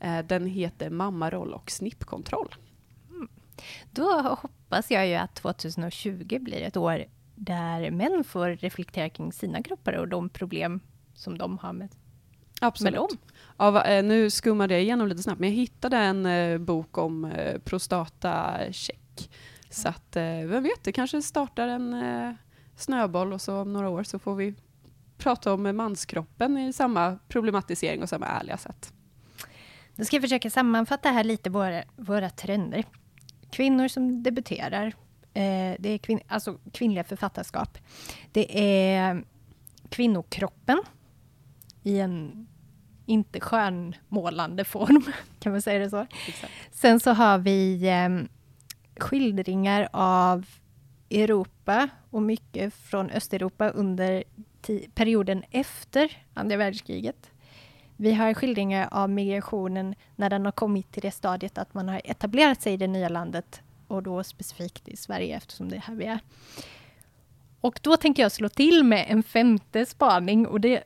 eh, 0.00 0.18
den 0.18 0.46
heter 0.46 0.90
Mammaroll 0.90 1.52
och 1.52 1.70
snippkontroll. 1.70 2.54
Mm. 3.10 3.28
Då 3.90 4.36
hoppas 4.42 4.90
jag 4.90 5.08
ju 5.08 5.14
att 5.14 5.34
2020 5.34 6.38
blir 6.38 6.62
ett 6.62 6.76
år 6.76 7.04
där 7.34 7.90
män 7.90 8.24
får 8.24 8.48
reflektera 8.48 9.08
kring 9.08 9.32
sina 9.32 9.62
kroppar 9.62 9.92
och 9.92 10.08
de 10.08 10.28
problem 10.28 10.80
som 11.14 11.38
de 11.38 11.58
har 11.58 11.72
med 11.72 11.88
Absolut. 12.60 12.92
Med 12.92 13.00
dem. 13.00 13.18
Ja, 13.58 13.84
eh, 13.84 14.04
nu 14.04 14.30
skummade 14.30 14.74
jag 14.74 14.82
igenom 14.82 15.08
lite 15.08 15.22
snabbt, 15.22 15.40
men 15.40 15.48
jag 15.48 15.56
hittade 15.56 15.96
en 15.96 16.26
eh, 16.26 16.58
bok 16.58 16.98
om 16.98 17.24
eh, 17.24 17.58
prostatacheck. 17.58 19.30
Så 19.70 19.88
att, 19.88 20.16
vem 20.16 20.62
vet, 20.62 20.84
det 20.84 20.92
kanske 20.92 21.22
startar 21.22 21.68
en 21.68 22.36
snöboll 22.76 23.32
och 23.32 23.40
så 23.40 23.60
om 23.60 23.72
några 23.72 23.88
år 23.88 24.02
så 24.02 24.18
får 24.18 24.34
vi 24.34 24.54
prata 25.18 25.52
om 25.52 25.76
manskroppen 25.76 26.58
i 26.58 26.72
samma 26.72 27.18
problematisering 27.28 28.02
och 28.02 28.08
samma 28.08 28.26
ärliga 28.26 28.56
sätt. 28.56 28.92
Då 29.96 30.04
ska 30.04 30.16
jag 30.16 30.22
försöka 30.22 30.50
sammanfatta 30.50 31.10
här 31.10 31.24
lite 31.24 31.50
våra, 31.50 31.82
våra 31.96 32.30
trender. 32.30 32.84
Kvinnor 33.50 33.88
som 33.88 34.22
debuterar, 34.22 34.86
eh, 35.34 35.74
det 35.78 35.88
är 35.88 35.98
kvin 35.98 36.20
alltså 36.28 36.58
kvinnliga 36.72 37.04
författarskap. 37.04 37.78
Det 38.32 38.58
är 38.58 39.24
kvinnokroppen 39.88 40.82
i 41.82 41.98
en 41.98 42.46
inte 43.10 43.40
skönmålande 43.40 44.64
form, 44.64 45.02
kan 45.40 45.52
man 45.52 45.62
säga 45.62 45.78
det 45.78 45.90
så. 45.90 46.06
Exakt. 46.26 46.52
Sen 46.72 47.00
så 47.00 47.10
har 47.10 47.38
vi 47.38 47.88
eh, 47.88 48.08
skildringar 49.00 49.88
av 49.92 50.46
Europa 51.10 51.88
och 52.10 52.22
mycket 52.22 52.74
från 52.74 53.10
Östeuropa 53.10 53.70
under 53.70 54.24
perioden 54.94 55.44
efter 55.50 56.16
andra 56.34 56.56
världskriget. 56.56 57.30
Vi 57.96 58.12
har 58.12 58.34
skildringar 58.34 58.88
av 58.90 59.10
migrationen 59.10 59.94
när 60.16 60.30
den 60.30 60.44
har 60.44 60.52
kommit 60.52 60.92
till 60.92 61.02
det 61.02 61.10
stadiet 61.10 61.58
att 61.58 61.74
man 61.74 61.88
har 61.88 62.00
etablerat 62.04 62.62
sig 62.62 62.72
i 62.72 62.76
det 62.76 62.86
nya 62.86 63.08
landet 63.08 63.62
och 63.86 64.02
då 64.02 64.24
specifikt 64.24 64.88
i 64.88 64.96
Sverige 64.96 65.36
eftersom 65.36 65.68
det 65.68 65.76
är 65.76 65.80
här 65.80 65.94
vi 65.94 66.04
är. 66.04 66.20
Och 67.60 67.80
då 67.82 67.96
tänker 67.96 68.22
jag 68.22 68.32
slå 68.32 68.48
till 68.48 68.84
med 68.84 69.06
en 69.08 69.22
femte 69.22 69.86
spaning 69.86 70.46
och 70.46 70.60
det 70.60 70.84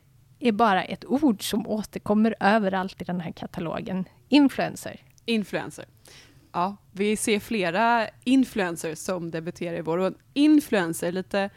är 0.49 0.53
bara 0.53 0.85
ett 0.85 1.05
ord 1.05 1.51
som 1.51 1.67
återkommer 1.67 2.35
överallt 2.41 3.03
i 3.03 3.05
den 3.05 3.21
här 3.21 3.33
katalogen. 3.33 4.05
Influencer. 4.29 5.01
Influencer. 5.25 5.85
Ja, 6.53 6.77
vi 6.93 7.17
ser 7.17 7.41
flera 7.41 8.09
influencers 8.25 8.99
som 8.99 9.31
debuterar 9.31 9.77
i 9.77 9.81
vår. 9.81 9.99
Och 9.99 10.13
influencer, 10.35 11.13
lite 11.13 11.51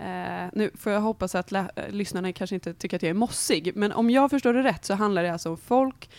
Eh, 0.00 0.48
nu 0.52 0.70
får 0.74 0.92
jag 0.92 1.00
hoppas 1.00 1.34
att 1.34 1.52
lyssnarna 1.88 2.32
kanske 2.32 2.54
inte 2.54 2.74
tycker 2.74 2.96
att 2.96 3.02
jag 3.02 3.10
är 3.10 3.14
mossig, 3.14 3.72
men 3.76 3.92
om 3.92 4.10
jag 4.10 4.30
förstår 4.30 4.54
det 4.54 4.62
rätt 4.62 4.84
så 4.84 4.94
handlar 4.94 5.22
det 5.22 5.32
alltså 5.32 5.50
om 5.50 5.56
folk 5.56 6.10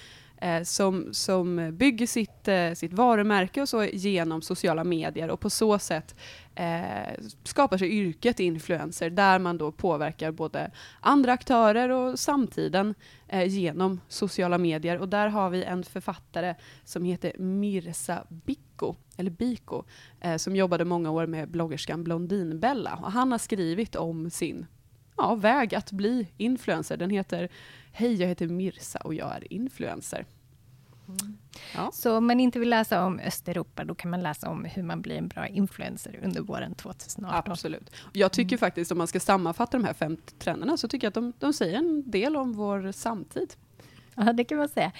eh, 0.42 0.64
som, 0.64 1.14
som 1.14 1.78
bygger 1.78 2.08
sitt, 2.08 2.48
eh, 2.48 2.74
sitt 2.74 2.94
varumärke 2.94 3.62
och 3.62 3.70
så 3.70 3.84
genom 3.84 4.42
sociala 4.42 4.84
medier 4.84 5.30
och 5.30 5.40
på 5.40 5.50
så 5.50 5.80
sätt 5.80 6.16
eh, 6.56 7.14
skapar 7.44 7.78
sig 7.78 7.98
yrket 7.98 8.40
influencer 8.40 9.10
där 9.10 9.40
man 9.40 9.58
då 9.58 9.72
påverkar 9.72 10.32
både 10.32 10.72
andra 11.00 11.34
aktörer 11.34 11.90
och 11.90 12.20
samtiden 12.20 12.96
eh, 13.28 13.48
genom 13.48 14.02
sociala 14.08 14.58
medier. 14.58 14.98
Och 14.98 15.10
där 15.10 15.28
har 15.28 15.50
vi 15.50 15.64
en 15.64 15.84
författare 15.84 16.56
som 16.84 17.04
heter 17.04 17.34
Mirza 17.38 18.24
Biko, 18.30 18.96
eller 19.18 19.32
Biko, 19.32 19.84
eh, 20.22 20.38
som 20.38 20.56
jobbade 20.56 20.86
många 20.86 21.12
år 21.12 21.28
med 21.28 21.50
bloggerskan 21.50 22.04
Blondinbella. 22.04 23.00
Och 23.04 23.12
han 23.12 23.32
har 23.32 23.40
skrivit 23.40 23.96
om 23.96 24.30
sin 24.30 24.66
ja, 25.18 25.36
väg 25.36 25.76
att 25.76 25.92
bli 25.92 26.28
influencer. 26.38 26.98
Den 26.98 27.10
heter 27.10 27.50
Hej, 27.92 28.14
jag 28.22 28.28
heter 28.28 28.48
Mirza 28.48 29.00
och 29.00 29.14
jag 29.14 29.36
är 29.36 29.54
influencer. 29.54 30.26
Ja. 31.76 31.90
Så 31.94 32.18
om 32.18 32.28
man 32.28 32.40
inte 32.40 32.60
vill 32.60 32.70
läsa 32.70 33.06
om 33.06 33.20
Östeuropa, 33.20 33.84
då 33.84 33.96
kan 33.96 34.12
man 34.12 34.22
läsa 34.24 34.50
om 34.50 34.66
hur 34.66 34.84
man 34.84 35.02
blir 35.02 35.16
en 35.18 35.28
bra 35.28 35.48
influencer 35.48 36.20
under 36.24 36.42
våren 36.42 36.76
2018. 36.76 37.52
Absolut. 37.52 37.92
Jag 38.14 38.32
tycker 38.32 38.56
Mm. 38.56 38.60
faktiskt 38.60 38.92
om 38.92 38.98
man 38.98 39.08
ska 39.08 39.20
sammanfatta 39.20 39.78
de 39.78 39.84
här 39.86 39.94
fem 39.94 40.18
trenderna 40.40 40.78
så 40.78 40.88
tycker 40.88 41.06
jag 41.06 41.10
att 41.10 41.14
de, 41.14 41.34
de 41.40 41.54
säger 41.54 41.78
en 41.78 42.12
del 42.12 42.36
om 42.36 42.54
vår 42.54 42.92
samtid. 42.92 43.54
Ja, 44.16 44.34
det 44.34 44.44
kan 44.44 44.58
man 44.58 44.70
säga. 44.70 44.92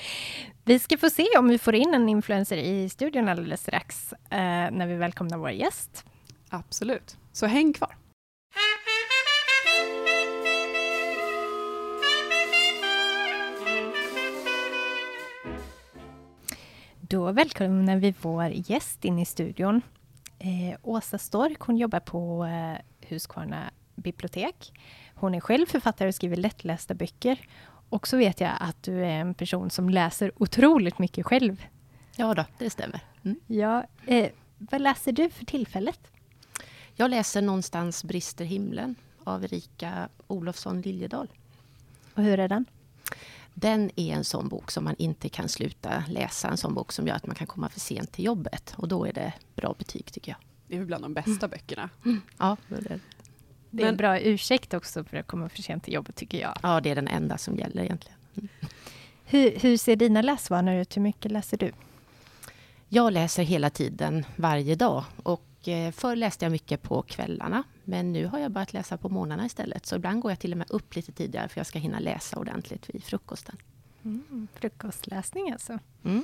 Vi 0.64 0.80
ska 0.80 0.98
få 0.98 1.10
se 1.10 1.28
om 1.40 1.48
vi 1.48 1.58
får 1.58 1.76
in 1.76 1.94
en 1.94 2.10
influencer 2.10 2.58
i 2.58 2.90
studion 2.90 3.28
alldeles 3.30 3.62
strax, 3.62 4.14
eh, 4.14 4.40
när 4.72 4.88
vi 4.88 4.96
välkomnar 4.96 5.38
vår 5.38 5.52
gäst. 5.52 6.06
Absolut. 6.50 7.18
Så 7.32 7.46
häng 7.46 7.74
kvar. 7.74 7.96
Då 17.12 17.32
välkomnar 17.32 17.98
vi 17.98 18.14
vår 18.22 18.52
gäst 18.56 19.06
in 19.06 19.20
i 19.20 19.26
studion. 19.26 19.82
Eh, 20.40 20.80
Åsa 20.82 21.18
Stork, 21.18 21.60
hon 21.60 21.78
jobbar 21.78 22.00
på 22.00 22.46
eh, 22.46 23.08
Huskvarna 23.10 23.72
bibliotek. 23.96 24.80
Hon 25.16 25.36
är 25.36 25.40
själv 25.40 25.66
författare 25.66 26.08
och 26.08 26.16
skriver 26.16 26.36
lättlästa 26.36 26.94
böcker. 26.94 27.40
Och 27.90 28.08
så 28.08 28.18
vet 28.18 28.42
jag 28.42 28.52
att 28.60 28.84
du 28.84 29.06
är 29.06 29.10
en 29.10 29.34
person 29.34 29.70
som 29.70 29.90
läser 29.90 30.32
otroligt 30.36 31.00
mycket 31.00 31.26
själv. 31.26 31.64
Ja 32.16 32.34
då, 32.34 32.46
det 32.58 32.70
stämmer. 32.70 33.00
Mm. 33.24 33.40
Ja, 33.48 33.84
eh, 34.06 34.32
vad 34.58 34.82
läser 34.82 35.12
du 35.12 35.30
för 35.30 35.46
tillfället? 35.46 36.12
Jag 36.96 37.10
läser 37.10 37.42
någonstans 37.42 38.04
Brister 38.04 38.46
himlen 38.46 38.96
av 39.24 39.44
Erika 39.44 40.10
Olofsson 40.28 40.82
Liljedahl. 40.82 41.28
Och 42.14 42.24
hur 42.24 42.40
är 42.40 42.48
den? 42.48 42.66
Den 43.54 43.92
är 43.96 44.14
en 44.14 44.24
sån 44.24 44.50
bok 44.50 44.72
som 44.72 44.84
man 44.84 44.96
inte 44.98 45.30
kan 45.30 45.50
sluta 45.50 46.04
läsa. 46.08 46.50
En 46.50 46.58
sån 46.58 46.74
bok 46.74 46.92
som 46.92 47.08
gör 47.08 47.16
att 47.16 47.26
man 47.28 47.36
kan 47.36 47.48
komma 47.48 47.70
för 47.70 47.80
sent 47.80 48.12
till 48.12 48.26
jobbet. 48.26 48.74
Och 48.78 48.88
då 48.88 49.06
är 49.06 49.14
det 49.14 49.34
bra 49.56 49.76
betyg 49.78 50.06
tycker 50.14 50.32
jag. 50.32 50.38
Det 50.68 50.76
är 50.76 50.80
väl 50.80 50.88
bland 50.88 51.04
de 51.04 51.14
bästa 51.14 51.48
böckerna. 51.48 51.90
Ja, 52.38 52.58
det 52.68 52.76
är, 52.76 53.00
Det 53.70 53.84
är 53.84 53.88
en 53.88 53.98
bra 53.98 54.20
ursäkt 54.20 54.74
också 54.74 55.04
för 55.04 55.18
att 55.18 55.28
komma 55.28 55.50
för 55.50 55.62
sent 55.62 55.84
till 55.84 55.94
jobbet 55.94 56.16
tycker 56.16 56.42
jag. 56.42 56.58
ja, 56.64 56.82
det 56.82 56.90
är 56.90 56.96
den 56.96 57.08
enda 57.08 57.38
som 57.38 57.58
gäller 57.58 57.84
egentligen. 57.84 58.18
Hur, 59.26 59.60
hur 59.60 59.78
ser 59.78 59.96
dina 59.96 60.22
läsvanor 60.22 60.74
ut? 60.76 60.98
Hur 60.98 61.02
mycket 61.02 61.32
läser 61.32 61.58
du? 61.58 61.72
Jag 62.90 63.14
läser 63.14 63.44
hela 63.44 63.70
tiden, 63.70 64.26
varje 64.36 64.76
dag. 64.76 65.04
Och 65.24 65.68
eh, 65.68 65.92
förr 65.92 66.16
läste 66.16 66.46
jag 66.46 66.52
mycket 66.52 66.82
på 66.82 67.02
kvällarna. 67.02 67.64
Men 67.92 68.14
nu 68.14 68.26
har 68.26 68.40
jag 68.40 68.52
börjat 68.52 68.74
läsa 68.74 68.98
på 68.98 69.10
morgnarna 69.10 69.46
istället. 69.46 69.86
Så 69.86 69.96
ibland 69.96 70.22
går 70.22 70.32
jag 70.32 70.40
till 70.40 70.52
och 70.52 70.58
med 70.58 70.72
upp 70.72 70.96
lite 70.96 71.12
tidigare 71.12 71.48
för 71.48 71.60
jag 71.60 71.68
ska 71.68 71.80
hinna 71.80 72.00
läsa 72.00 72.40
ordentligt 72.40 72.90
vid 72.90 73.04
frukosten. 73.04 73.58
Mm, 74.04 74.48
frukostläsning 74.54 75.52
alltså. 75.52 75.80
Mm. 76.04 76.24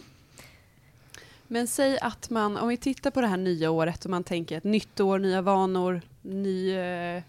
Men 1.47 1.67
säg 1.67 2.00
att 2.00 2.29
man, 2.29 2.57
om 2.57 2.67
vi 2.67 2.77
tittar 2.77 3.12
på 3.12 3.21
det 3.21 3.27
här 3.27 3.38
nya 3.38 3.71
året 3.71 4.05
och 4.05 4.12
man 4.12 4.24
tänker 4.24 4.57
ett 4.57 4.63
nytt 4.63 5.00
år, 5.00 5.19
nya 5.19 5.41
vanor, 5.41 6.01
ny, 6.21 6.71
eh, 6.71 7.24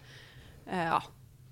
eh, 0.67 0.85
ja, 0.85 1.03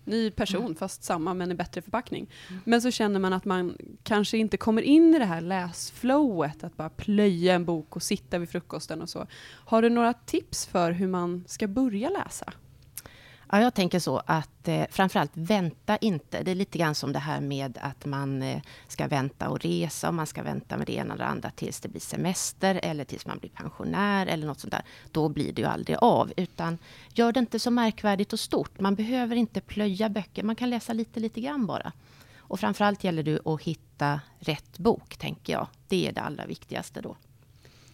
ny 0.05 0.31
person, 0.31 0.75
fast 0.75 1.05
samma 1.05 1.35
men 1.35 1.51
i 1.51 1.55
bättre 1.55 1.83
förpackning. 1.83 2.31
Men 2.65 2.83
så 2.83 2.91
känner 2.91 3.21
man 3.21 3.33
att 3.33 3.45
man 3.45 3.77
kanske 4.03 4.39
inte 4.39 4.57
kommer 4.57 4.83
in 4.83 5.15
i 5.15 5.19
det 5.19 5.25
här 5.25 5.41
läsflowet, 5.41 6.65
att 6.65 6.77
bara 6.77 6.91
plöja 6.91 7.55
en 7.55 7.65
bok 7.65 7.97
och 7.97 8.03
sitta 8.03 8.39
vid 8.39 8.49
frukosten 8.51 9.03
och 9.03 9.09
så. 9.09 9.27
Har 9.51 9.83
du 9.83 9.91
några 9.91 10.13
tips 10.13 10.67
för 10.67 10.91
hur 10.91 11.09
man 11.09 11.45
ska 11.47 11.67
börja 11.67 12.11
läsa? 12.11 12.53
Ja, 13.51 13.61
jag 13.61 13.75
tänker 13.75 13.99
så 13.99 14.23
att 14.27 14.69
eh, 14.69 14.85
framförallt 14.91 15.31
vänta 15.35 15.97
inte. 15.97 16.43
Det 16.43 16.51
är 16.51 16.55
lite 16.55 16.79
grann 16.79 16.95
som 16.95 17.13
det 17.13 17.19
här 17.19 17.41
med 17.41 17.79
att 17.83 18.07
man 18.07 18.43
eh, 18.43 18.63
ska 18.89 19.07
vänta 19.07 19.49
och 19.49 19.61
resa 19.61 20.09
och 20.09 20.15
man 20.15 20.27
ska 20.27 20.43
vänta 20.43 20.77
med 20.77 20.87
det 20.87 20.93
ena 20.93 21.15
eller 21.15 21.25
det 21.25 21.31
andra 21.31 21.51
tills 21.51 21.81
det 21.81 21.89
blir 21.89 22.01
semester 22.01 22.81
eller 22.83 23.05
tills 23.05 23.27
man 23.27 23.39
blir 23.39 23.51
pensionär 23.51 24.27
eller 24.27 24.47
något 24.47 24.61
sånt 24.61 24.71
där. 24.71 24.83
Då 25.13 25.29
blir 25.29 25.53
det 25.53 25.63
ju 25.63 25.69
aldrig 25.69 25.99
av. 26.01 26.33
Utan 26.37 26.79
gör 27.13 27.33
det 27.33 27.41
inte 27.41 27.59
så 27.59 27.71
märkvärdigt 27.71 28.33
och 28.33 28.41
stort. 28.41 28.81
Man 28.81 28.95
behöver 28.95 29.37
inte 29.37 29.61
plöja 29.61 30.09
böcker. 30.09 30.43
Man 30.43 30.57
kan 30.57 30.71
läsa 30.71 30.93
lite, 30.93 31.21
lite 31.21 31.41
grann 31.41 31.67
bara. 31.67 31.93
Och 32.39 32.61
framförallt 32.61 33.05
gäller 33.05 33.23
det 33.23 33.47
att 33.47 33.63
hitta 33.63 34.21
rätt 34.39 34.79
bok, 34.79 35.17
tänker 35.17 35.53
jag. 35.53 35.67
Det 35.89 36.09
är 36.09 36.13
det 36.13 36.21
allra 36.21 36.47
viktigaste 36.47 37.01
då. 37.01 37.17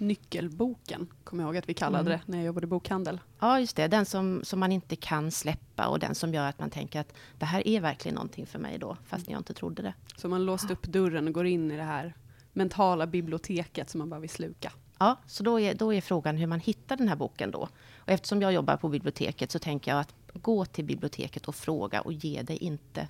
Nyckelboken, 0.02 1.06
kommer 1.24 1.42
jag 1.42 1.48
ihåg 1.48 1.56
att 1.56 1.68
vi 1.68 1.74
kallade 1.74 2.10
Mm. 2.10 2.20
det 2.26 2.32
när 2.32 2.38
jag 2.38 2.46
jobbade 2.46 2.64
i 2.64 2.68
bokhandel. 2.68 3.20
Ja, 3.40 3.60
just 3.60 3.76
det. 3.76 3.88
Den 3.88 4.06
som, 4.06 4.40
som 4.44 4.60
man 4.60 4.72
inte 4.72 4.96
kan 4.96 5.30
släppa 5.30 5.86
och 5.86 5.98
den 5.98 6.14
som 6.14 6.34
gör 6.34 6.48
att 6.48 6.58
man 6.58 6.70
tänker 6.70 7.00
att 7.00 7.14
det 7.38 7.44
här 7.46 7.68
är 7.68 7.80
verkligen 7.80 8.14
någonting 8.14 8.46
för 8.46 8.58
mig 8.58 8.78
då, 8.78 8.96
fast 9.06 9.28
jag 9.30 9.40
inte 9.40 9.54
trodde 9.54 9.82
det. 9.82 9.94
Så 10.16 10.28
man 10.28 10.44
låst 10.44 10.70
upp 10.70 10.82
dörren 10.82 11.28
och 11.28 11.34
går 11.34 11.46
in 11.46 11.70
i 11.70 11.76
det 11.76 11.82
här 11.82 12.14
mentala 12.52 13.06
biblioteket 13.06 13.90
som 13.90 13.98
man 13.98 14.10
bara 14.10 14.20
vill 14.20 14.30
sluka. 14.30 14.72
Ja, 14.98 15.16
så 15.26 15.42
då 15.42 15.60
är, 15.60 15.74
då 15.74 15.94
är 15.94 16.00
frågan 16.00 16.36
hur 16.36 16.46
man 16.46 16.60
hittar 16.60 16.96
den 16.96 17.08
här 17.08 17.16
boken 17.16 17.50
då. 17.50 17.68
Och 17.96 18.08
eftersom 18.08 18.42
jag 18.42 18.52
jobbar 18.52 18.76
på 18.76 18.88
biblioteket 18.88 19.50
så 19.50 19.58
tänker 19.58 19.90
jag 19.90 20.00
att 20.00 20.14
gå 20.34 20.64
till 20.64 20.84
biblioteket 20.84 21.48
och 21.48 21.54
fråga 21.54 22.00
och 22.00 22.12
ge 22.12 22.42
dig 22.42 22.56
inte. 22.56 23.08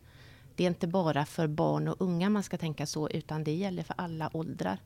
Det 0.57 0.65
är 0.65 0.69
inte 0.69 0.87
bara 0.87 1.25
för 1.25 1.47
barn 1.47 1.89
och 1.89 1.97
unga 1.99 2.31
man 2.31 2.43
ska 2.43 2.57
tänka 2.59 2.87
så, 2.87 3.09
utan 3.09 3.45
det 3.45 3.55
gäller 3.55 3.83
för 3.83 3.95
alla 3.99 4.31
åldrar. 4.33 4.79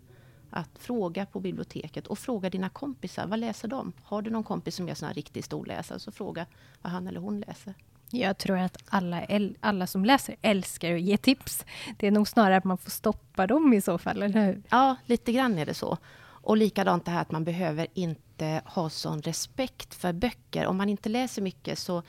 Att 0.51 0.71
fråga 0.79 1.27
på 1.27 1.41
biblioteket 1.41 2.07
och 2.07 2.19
fråga 2.19 2.51
dina 2.51 2.69
kompisar, 2.69 3.27
vad 3.27 3.39
läser 3.39 3.69
de? 3.69 3.93
Har 4.03 4.23
du 4.23 4.31
någon 4.31 4.45
kompis 4.45 4.77
som 4.77 4.89
är 4.89 4.95
sån 4.95 5.07
här 5.09 5.15
riktig 5.15 5.45
storläsare, 5.45 5.99
så 5.99 6.13
fråga 6.13 6.47
vad 6.83 6.93
han 6.93 7.07
eller 7.07 7.21
hon 7.21 7.41
läser. 7.41 7.75
Jag 8.11 8.39
tror 8.39 8.59
att 8.59 8.77
alla, 8.89 9.27
alla 9.61 9.87
som 9.87 10.05
läser 10.05 10.37
älskar 10.43 10.95
att 10.95 11.01
ge 11.01 11.17
tips. 11.17 11.65
Det 11.97 12.07
är 12.07 12.11
nog 12.11 12.29
snarare 12.29 12.57
att 12.57 12.65
man 12.65 12.79
får 12.79 12.91
stoppa 12.91 13.47
dem 13.47 13.73
i 13.73 13.81
så 13.81 13.99
fall, 13.99 14.23
eller 14.23 14.47
hur? 14.47 14.63
Ja, 14.71 14.97
lite 15.07 15.33
grann 15.33 15.59
är 15.59 15.67
det 15.67 15.75
så. 15.75 15.99
Och 16.19 16.57
likadant 16.57 17.05
det 17.05 17.11
här 17.11 17.23
att 17.23 17.31
man 17.31 17.45
behöver 17.45 17.87
inte 17.95 18.63
ha 18.65 18.91
sån 18.91 19.23
respekt 19.23 19.95
för 19.95 20.13
böcker. 20.13 20.67
Om 20.67 20.77
man 20.77 20.89
inte 20.89 21.09
läser 21.09 21.43
mycket 21.43 21.79
så 21.79 22.03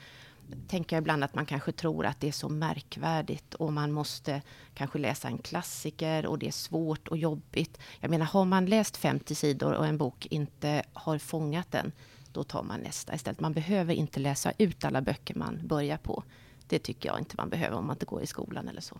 tänker 0.68 0.96
jag 0.96 1.02
ibland 1.02 1.24
att 1.24 1.34
man 1.34 1.46
kanske 1.46 1.72
tror 1.72 2.06
att 2.06 2.20
det 2.20 2.28
är 2.28 2.32
så 2.32 2.48
märkvärdigt 2.48 3.54
och 3.54 3.72
man 3.72 3.92
måste 3.92 4.42
kanske 4.74 4.98
läsa 4.98 5.28
en 5.28 5.38
klassiker 5.38 6.26
och 6.26 6.38
det 6.38 6.46
är 6.46 6.52
svårt 6.52 7.08
och 7.08 7.16
jobbigt. 7.16 7.78
Jag 8.00 8.10
menar, 8.10 8.26
har 8.26 8.44
man 8.44 8.66
läst 8.66 8.96
50 8.96 9.34
sidor 9.34 9.72
och 9.72 9.86
en 9.86 9.98
bok 9.98 10.26
inte 10.30 10.82
har 10.92 11.18
fångat 11.18 11.72
den, 11.72 11.92
då 12.32 12.44
tar 12.44 12.62
man 12.62 12.80
nästa 12.80 13.14
istället. 13.14 13.40
Man 13.40 13.52
behöver 13.52 13.94
inte 13.94 14.20
läsa 14.20 14.52
ut 14.58 14.84
alla 14.84 15.02
böcker 15.02 15.34
man 15.34 15.60
börjar 15.66 15.96
på. 15.96 16.22
Det 16.68 16.78
tycker 16.78 17.08
jag 17.08 17.18
inte 17.18 17.34
man 17.38 17.48
behöver 17.48 17.76
om 17.76 17.86
man 17.86 17.94
inte 17.94 18.06
går 18.06 18.22
i 18.22 18.26
skolan 18.26 18.68
eller 18.68 18.80
så. 18.80 18.96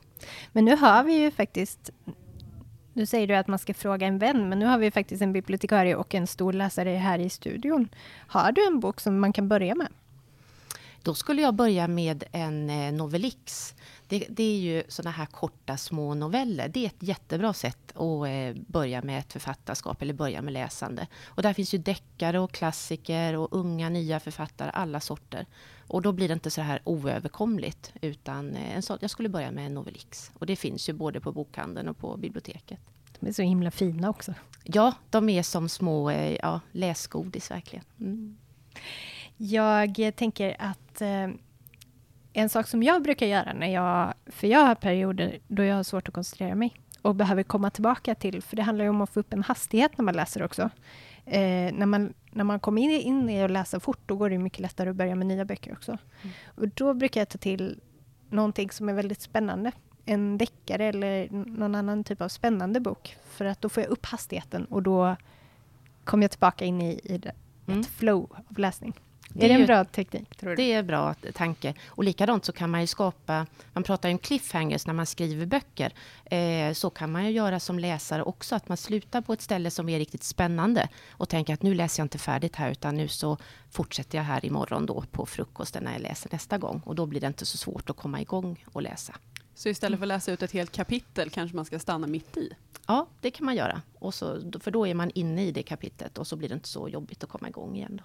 Men 0.52 0.64
nu 0.64 0.76
har 0.76 1.04
vi 1.04 1.12
ju 1.12 1.30
faktiskt... 1.30 1.90
Nu 2.92 3.06
säger 3.06 3.26
du 3.26 3.36
att 3.36 3.48
man 3.48 3.58
ska 3.58 3.74
fråga 3.74 4.06
en 4.06 4.18
vän, 4.18 4.48
men 4.48 4.58
nu 4.58 4.66
har 4.66 4.78
vi 4.78 4.90
faktiskt 4.90 5.22
en 5.22 5.32
bibliotekarie 5.32 5.94
och 5.94 6.14
en 6.14 6.26
stor 6.26 6.52
läsare 6.52 6.90
här 6.90 7.18
i 7.18 7.30
studion. 7.30 7.88
Har 8.26 8.52
du 8.52 8.66
en 8.66 8.80
bok 8.80 9.00
som 9.00 9.20
man 9.20 9.32
kan 9.32 9.48
börja 9.48 9.74
med? 9.74 9.88
Då 11.08 11.14
skulle 11.14 11.42
jag 11.42 11.54
börja 11.54 11.88
med 11.88 12.24
en 12.32 12.70
eh, 12.70 12.92
novellix. 12.92 13.74
Det, 14.08 14.26
det 14.28 14.42
är 14.42 14.58
ju 14.58 14.82
såna 14.88 15.10
här 15.10 15.26
korta 15.26 15.76
små 15.76 16.14
noveller. 16.14 16.68
Det 16.68 16.80
är 16.80 16.86
ett 16.86 17.02
jättebra 17.02 17.52
sätt 17.52 17.96
att 17.96 18.26
eh, 18.26 18.62
börja 18.66 19.02
med 19.02 19.18
ett 19.18 19.32
författarskap 19.32 20.02
eller 20.02 20.14
börja 20.14 20.42
med 20.42 20.52
läsande. 20.52 21.06
Och 21.24 21.42
där 21.42 21.52
finns 21.52 21.74
ju 21.74 21.78
deckare 21.78 22.38
och 22.38 22.52
klassiker 22.52 23.36
och 23.36 23.48
unga 23.50 23.88
nya 23.88 24.20
författare, 24.20 24.70
alla 24.70 25.00
sorter. 25.00 25.46
Och 25.86 26.02
då 26.02 26.12
blir 26.12 26.28
det 26.28 26.34
inte 26.34 26.50
så 26.50 26.60
här 26.60 26.80
oöverkomligt, 26.84 27.92
utan 28.00 28.56
eh, 28.56 28.76
en 28.76 28.82
sån, 28.82 28.98
jag 29.00 29.10
skulle 29.10 29.28
börja 29.28 29.50
med 29.50 29.66
en 29.66 29.74
novellix. 29.74 30.30
Och 30.34 30.46
det 30.46 30.56
finns 30.56 30.88
ju 30.88 30.92
både 30.92 31.20
på 31.20 31.32
bokhandeln 31.32 31.88
och 31.88 31.98
på 31.98 32.16
biblioteket. 32.16 32.80
De 33.20 33.28
är 33.28 33.32
så 33.32 33.42
himla 33.42 33.70
fina 33.70 34.10
också. 34.10 34.34
Ja, 34.64 34.92
de 35.10 35.28
är 35.28 35.42
som 35.42 35.68
små 35.68 36.12
ja, 36.12 36.60
läsgodis 36.72 37.50
verkligen. 37.50 37.84
Mm. 38.00 38.36
Jag 39.40 40.12
tänker 40.16 40.56
att 40.58 41.00
eh, 41.00 41.28
en 42.32 42.48
sak 42.48 42.66
som 42.66 42.82
jag 42.82 43.02
brukar 43.02 43.26
göra 43.26 43.52
när 43.52 43.66
jag, 43.74 44.14
för 44.26 44.46
jag 44.46 44.60
har 44.60 44.74
perioder 44.74 45.38
då 45.48 45.62
jag 45.64 45.76
har 45.76 45.82
svårt 45.82 46.08
att 46.08 46.14
koncentrera 46.14 46.54
mig 46.54 46.74
och 47.02 47.14
behöver 47.14 47.42
komma 47.42 47.70
tillbaka 47.70 48.14
till, 48.14 48.42
för 48.42 48.56
det 48.56 48.62
handlar 48.62 48.84
ju 48.84 48.88
om 48.88 49.00
att 49.00 49.10
få 49.10 49.20
upp 49.20 49.32
en 49.32 49.42
hastighet 49.42 49.98
när 49.98 50.04
man 50.04 50.14
läser 50.14 50.42
också. 50.42 50.70
Eh, 51.24 51.72
när, 51.74 51.86
man, 51.86 52.14
när 52.30 52.44
man 52.44 52.60
kommer 52.60 52.82
in, 52.82 52.90
in 52.90 53.30
i 53.30 53.42
att 53.42 53.50
läsa 53.50 53.80
fort, 53.80 54.00
då 54.06 54.16
går 54.16 54.30
det 54.30 54.38
mycket 54.38 54.60
lättare 54.60 54.90
att 54.90 54.96
börja 54.96 55.14
med 55.14 55.26
nya 55.26 55.44
böcker 55.44 55.72
också. 55.72 55.98
Och 56.46 56.68
då 56.68 56.94
brukar 56.94 57.20
jag 57.20 57.28
ta 57.28 57.38
till 57.38 57.80
någonting 58.30 58.70
som 58.70 58.88
är 58.88 58.92
väldigt 58.92 59.20
spännande. 59.20 59.72
En 60.04 60.38
deckare 60.38 60.84
eller 60.84 61.28
någon 61.30 61.74
annan 61.74 62.04
typ 62.04 62.20
av 62.20 62.28
spännande 62.28 62.80
bok. 62.80 63.16
För 63.30 63.44
att 63.44 63.60
då 63.60 63.68
får 63.68 63.82
jag 63.82 63.90
upp 63.90 64.06
hastigheten 64.06 64.64
och 64.64 64.82
då 64.82 65.16
kommer 66.04 66.24
jag 66.24 66.30
tillbaka 66.30 66.64
in 66.64 66.82
i, 66.82 67.00
i 67.04 67.18
det, 67.18 67.32
Mm. 67.66 67.80
ett 67.80 67.86
flow 67.86 68.28
av 68.50 68.58
läsning. 68.58 68.92
Det 69.32 69.44
är 69.44 69.48
det 69.48 69.54
är 69.54 69.60
en 69.60 69.66
bra 69.66 69.84
teknik, 69.84 70.36
tror 70.36 70.50
du? 70.50 70.56
Det 70.56 70.72
är 70.72 70.82
bra 70.82 71.14
t- 71.14 71.32
tanke. 71.32 71.74
Och 71.86 72.04
likadant 72.04 72.44
så 72.44 72.52
kan 72.52 72.70
man 72.70 72.80
ju 72.80 72.86
skapa, 72.86 73.46
man 73.72 73.82
pratar 73.82 74.08
ju 74.08 74.12
om 74.12 74.18
cliffhangers 74.18 74.86
när 74.86 74.94
man 74.94 75.06
skriver 75.06 75.46
böcker. 75.46 75.92
Eh, 76.24 76.72
så 76.72 76.90
kan 76.90 77.12
man 77.12 77.24
ju 77.24 77.30
göra 77.30 77.60
som 77.60 77.78
läsare 77.78 78.22
också, 78.22 78.54
att 78.56 78.68
man 78.68 78.76
slutar 78.76 79.20
på 79.20 79.32
ett 79.32 79.40
ställe 79.42 79.70
som 79.70 79.88
är 79.88 79.98
riktigt 79.98 80.24
spännande 80.24 80.88
och 81.10 81.28
tänker 81.28 81.54
att 81.54 81.62
nu 81.62 81.74
läser 81.74 82.00
jag 82.00 82.04
inte 82.04 82.18
färdigt 82.18 82.56
här, 82.56 82.70
utan 82.70 82.96
nu 82.96 83.08
så 83.08 83.36
fortsätter 83.70 84.18
jag 84.18 84.24
här 84.24 84.44
imorgon 84.44 84.86
då 84.86 85.04
på 85.10 85.26
frukosten 85.26 85.84
när 85.84 85.92
jag 85.92 86.02
läser 86.02 86.28
nästa 86.32 86.58
gång. 86.58 86.82
Och 86.84 86.94
då 86.94 87.06
blir 87.06 87.20
det 87.20 87.26
inte 87.26 87.46
så 87.46 87.56
svårt 87.58 87.90
att 87.90 87.96
komma 87.96 88.20
igång 88.20 88.64
och 88.72 88.82
läsa. 88.82 89.14
Så 89.54 89.68
istället 89.68 89.98
för 89.98 90.04
att 90.04 90.08
läsa 90.08 90.32
ut 90.32 90.42
ett 90.42 90.52
helt 90.52 90.72
kapitel 90.72 91.30
kanske 91.30 91.56
man 91.56 91.64
ska 91.64 91.78
stanna 91.78 92.06
mitt 92.06 92.36
i? 92.36 92.50
Ja, 92.86 93.06
det 93.20 93.30
kan 93.30 93.44
man 93.46 93.56
göra. 93.56 93.82
Och 93.98 94.14
så, 94.14 94.52
för 94.60 94.70
då 94.70 94.86
är 94.86 94.94
man 94.94 95.10
inne 95.14 95.44
i 95.44 95.52
det 95.52 95.62
kapitlet 95.62 96.18
och 96.18 96.26
så 96.26 96.36
blir 96.36 96.48
det 96.48 96.54
inte 96.54 96.68
så 96.68 96.88
jobbigt 96.88 97.24
att 97.24 97.30
komma 97.30 97.48
igång 97.48 97.76
igen. 97.76 98.00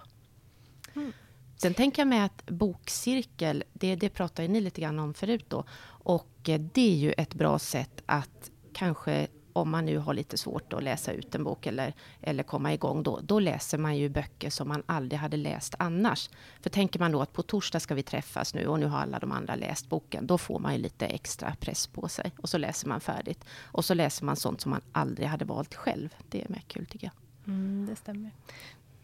Mm. 0.96 1.12
Sen 1.56 1.74
tänker 1.74 2.02
jag 2.02 2.08
med 2.08 2.24
att 2.24 2.46
bokcirkel, 2.46 3.64
det, 3.72 3.96
det 3.96 4.08
pratade 4.08 4.48
ni 4.48 4.60
lite 4.60 4.80
grann 4.80 4.98
om 4.98 5.14
förut 5.14 5.44
då. 5.48 5.64
Och 5.86 6.48
eh, 6.48 6.60
det 6.60 6.92
är 6.92 6.96
ju 6.96 7.12
ett 7.12 7.34
bra 7.34 7.58
sätt 7.58 8.02
att 8.06 8.50
kanske 8.72 9.28
om 9.54 9.70
man 9.70 9.84
nu 9.84 9.98
har 9.98 10.14
lite 10.14 10.36
svårt 10.38 10.72
att 10.72 10.82
läsa 10.82 11.12
ut 11.12 11.34
en 11.34 11.44
bok 11.44 11.66
eller, 11.66 11.94
eller 12.20 12.42
komma 12.42 12.72
igång 12.72 13.02
då, 13.02 13.20
då 13.22 13.40
läser 13.40 13.78
man 13.78 13.96
ju 13.96 14.08
böcker 14.08 14.50
som 14.50 14.68
man 14.68 14.82
aldrig 14.86 15.20
hade 15.20 15.36
läst 15.36 15.74
annars. 15.78 16.30
För 16.60 16.70
tänker 16.70 17.00
man 17.00 17.12
då 17.12 17.22
att 17.22 17.32
på 17.32 17.42
torsdag 17.42 17.80
ska 17.80 17.94
vi 17.94 18.02
träffas 18.02 18.54
nu 18.54 18.66
och 18.66 18.80
nu 18.80 18.86
har 18.86 18.98
alla 18.98 19.18
de 19.18 19.32
andra 19.32 19.54
läst 19.54 19.88
boken, 19.88 20.26
då 20.26 20.38
får 20.38 20.58
man 20.58 20.72
ju 20.72 20.78
lite 20.78 21.06
extra 21.06 21.54
press 21.60 21.86
på 21.86 22.08
sig 22.08 22.32
och 22.38 22.48
så 22.48 22.58
läser 22.58 22.88
man 22.88 23.00
färdigt. 23.00 23.44
Och 23.62 23.84
så 23.84 23.94
läser 23.94 24.24
man 24.24 24.36
sånt 24.36 24.60
som 24.60 24.70
man 24.70 24.80
aldrig 24.92 25.28
hade 25.28 25.44
valt 25.44 25.74
själv. 25.74 26.14
Det 26.28 26.42
är 26.42 26.48
mer 26.48 26.64
kul 26.66 26.86
tycker 26.86 27.06
jag. 27.06 27.14
Mm, 27.54 27.86
det 27.86 27.96
stämmer. 27.96 28.30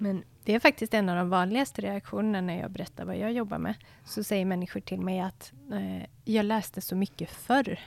Men 0.01 0.25
det 0.45 0.55
är 0.55 0.61
faktiskt 0.61 0.95
en 0.95 1.09
av 1.09 1.17
de 1.17 1.31
vanligaste 1.31 1.83
reaktionerna 1.83 2.41
när 2.41 2.61
jag 2.61 2.71
berättar 2.71 3.05
vad 3.05 3.17
jag 3.17 3.33
jobbar 3.33 3.59
med. 3.59 3.75
Så 4.05 4.25
säger 4.25 4.45
människor 4.45 4.81
till 4.81 5.01
mig 5.01 5.21
att 5.21 5.53
eh, 5.73 6.07
jag 6.25 6.45
läste 6.45 6.81
så 6.81 6.97
mycket 6.97 7.31
förr. 7.31 7.81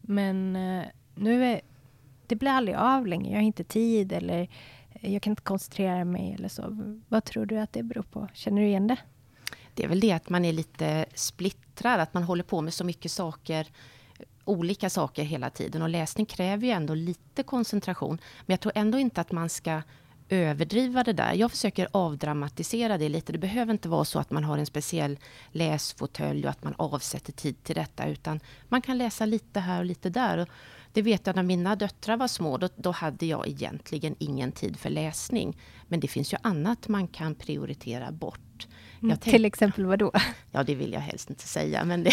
Men 0.00 0.56
eh, 0.56 0.84
nu 1.14 1.44
är, 1.44 1.60
det 2.26 2.36
blir 2.36 2.50
aldrig 2.50 2.76
av 2.76 3.06
längre. 3.06 3.30
Jag 3.30 3.38
har 3.38 3.42
inte 3.42 3.64
tid 3.64 4.12
eller 4.12 4.48
eh, 4.90 5.12
jag 5.12 5.22
kan 5.22 5.30
inte 5.30 5.42
koncentrera 5.42 6.04
mig 6.04 6.34
eller 6.34 6.48
så. 6.48 6.76
Vad 7.08 7.24
tror 7.24 7.46
du 7.46 7.58
att 7.58 7.72
det 7.72 7.82
beror 7.82 8.02
på? 8.02 8.28
Känner 8.34 8.62
du 8.62 8.68
igen 8.68 8.86
det? 8.86 8.98
Det 9.74 9.84
är 9.84 9.88
väl 9.88 10.00
det 10.00 10.12
att 10.12 10.28
man 10.28 10.44
är 10.44 10.52
lite 10.52 11.06
splittrad, 11.14 12.00
att 12.00 12.14
man 12.14 12.22
håller 12.22 12.44
på 12.44 12.60
med 12.60 12.74
så 12.74 12.84
mycket 12.84 13.12
saker 13.12 13.68
olika 14.44 14.90
saker 14.90 15.22
hela 15.22 15.50
tiden. 15.50 15.82
Och 15.82 15.88
läsning 15.88 16.26
kräver 16.26 16.66
ju 16.66 16.72
ändå 16.72 16.94
lite 16.94 17.42
koncentration. 17.42 18.18
Men 18.46 18.54
jag 18.54 18.60
tror 18.60 18.72
ändå 18.74 18.98
inte 18.98 19.20
att 19.20 19.32
man 19.32 19.48
ska 19.48 19.82
överdriva 20.28 21.04
det 21.04 21.12
där. 21.12 21.34
Jag 21.34 21.50
försöker 21.50 21.88
avdramatisera 21.92 22.98
det 22.98 23.08
lite. 23.08 23.32
Det 23.32 23.38
behöver 23.38 23.72
inte 23.72 23.88
vara 23.88 24.04
så 24.04 24.18
att 24.18 24.30
man 24.30 24.44
har 24.44 24.58
en 24.58 24.66
speciell 24.66 25.18
läsfåtölj 25.52 26.44
och 26.44 26.50
att 26.50 26.64
man 26.64 26.74
avsätter 26.78 27.32
tid 27.32 27.62
till 27.62 27.74
detta. 27.74 28.08
Utan 28.08 28.40
man 28.68 28.82
kan 28.82 28.98
läsa 28.98 29.26
lite 29.26 29.60
här 29.60 29.78
och 29.78 29.84
lite 29.84 30.10
där. 30.10 30.38
Och 30.38 30.48
det 30.92 31.02
vet 31.02 31.26
jag 31.26 31.36
när 31.36 31.42
mina 31.42 31.76
döttrar 31.76 32.16
var 32.16 32.28
små. 32.28 32.58
Då, 32.58 32.68
då 32.76 32.90
hade 32.90 33.26
jag 33.26 33.48
egentligen 33.48 34.14
ingen 34.18 34.52
tid 34.52 34.78
för 34.78 34.90
läsning. 34.90 35.58
Men 35.88 36.00
det 36.00 36.08
finns 36.08 36.32
ju 36.32 36.36
annat 36.42 36.88
man 36.88 37.08
kan 37.08 37.34
prioritera 37.34 38.12
bort. 38.12 38.66
Mm, 39.02 39.18
till 39.18 39.44
exempel 39.44 39.86
vad 39.86 39.98
då? 39.98 40.12
Ja, 40.52 40.62
det 40.62 40.74
vill 40.74 40.92
jag 40.92 41.00
helst 41.00 41.30
inte 41.30 41.48
säga. 41.48 41.84
Men 41.84 42.04
det, 42.04 42.12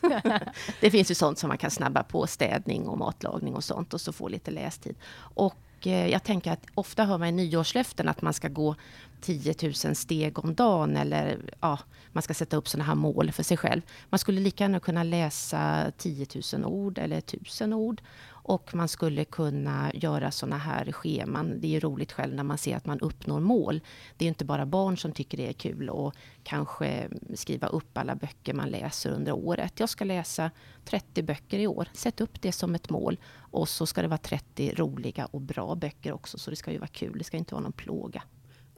det 0.80 0.90
finns 0.90 1.10
ju 1.10 1.14
sånt 1.14 1.38
som 1.38 1.48
man 1.48 1.58
kan 1.58 1.70
snabba 1.70 2.02
på. 2.02 2.26
Städning 2.26 2.88
och 2.88 2.98
matlagning 2.98 3.54
och 3.54 3.64
sånt. 3.64 3.94
Och 3.94 4.00
så 4.00 4.12
få 4.12 4.28
lite 4.28 4.50
lästid. 4.50 4.96
Och 5.16 5.54
Eh, 5.86 6.08
jag 6.08 6.22
tänker 6.22 6.52
att 6.52 6.66
ofta 6.74 7.04
hör 7.04 7.18
man 7.18 7.28
i 7.28 7.32
nyårslöften 7.32 8.08
att 8.08 8.22
man 8.22 8.34
ska 8.34 8.48
gå 8.48 8.74
10 9.20 9.54
000 9.62 9.74
steg 9.74 10.38
om 10.38 10.54
dagen 10.54 10.96
eller 10.96 11.38
ja, 11.60 11.78
man 12.12 12.22
ska 12.22 12.34
sätta 12.34 12.56
upp 12.56 12.68
sådana 12.68 12.84
här 12.84 12.94
mål 12.94 13.32
för 13.32 13.42
sig 13.42 13.56
själv. 13.56 13.82
Man 14.10 14.18
skulle 14.18 14.40
lika 14.40 14.64
gärna 14.64 14.80
kunna 14.80 15.02
läsa 15.02 15.92
10 15.98 16.26
000 16.52 16.64
ord 16.64 16.98
eller 16.98 17.18
1000 17.18 17.72
ord 17.72 18.02
och 18.44 18.74
man 18.74 18.88
skulle 18.88 19.24
kunna 19.24 19.90
göra 19.94 20.30
såna 20.30 20.58
här 20.58 20.92
scheman. 20.92 21.60
Det 21.60 21.76
är 21.76 21.80
roligt 21.80 22.12
själv 22.12 22.34
när 22.34 22.42
man 22.42 22.58
ser 22.58 22.76
att 22.76 22.86
man 22.86 23.00
uppnår 23.00 23.40
mål. 23.40 23.80
Det 24.16 24.24
är 24.24 24.28
inte 24.28 24.44
bara 24.44 24.66
barn 24.66 24.96
som 24.96 25.12
tycker 25.12 25.38
det 25.38 25.48
är 25.48 25.52
kul 25.52 25.90
att 25.90 26.14
kanske 26.42 27.08
skriva 27.34 27.66
upp 27.66 27.98
alla 27.98 28.14
böcker 28.14 28.54
man 28.54 28.68
läser 28.68 29.10
under 29.10 29.32
året. 29.32 29.80
Jag 29.80 29.88
ska 29.88 30.04
läsa 30.04 30.50
30 30.84 31.22
böcker 31.22 31.58
i 31.58 31.66
år. 31.66 31.88
Sätt 31.92 32.20
upp 32.20 32.42
det 32.42 32.52
som 32.52 32.74
ett 32.74 32.90
mål. 32.90 33.18
Och 33.36 33.68
så 33.68 33.86
ska 33.86 34.02
det 34.02 34.08
vara 34.08 34.18
30 34.18 34.74
roliga 34.76 35.26
och 35.26 35.40
bra 35.40 35.74
böcker 35.74 36.12
också. 36.12 36.38
Så 36.38 36.50
det 36.50 36.56
ska 36.56 36.72
ju 36.72 36.78
vara 36.78 36.88
kul. 36.88 37.18
Det 37.18 37.24
ska 37.24 37.36
inte 37.36 37.54
vara 37.54 37.62
någon 37.62 37.72
plåga. 37.72 38.22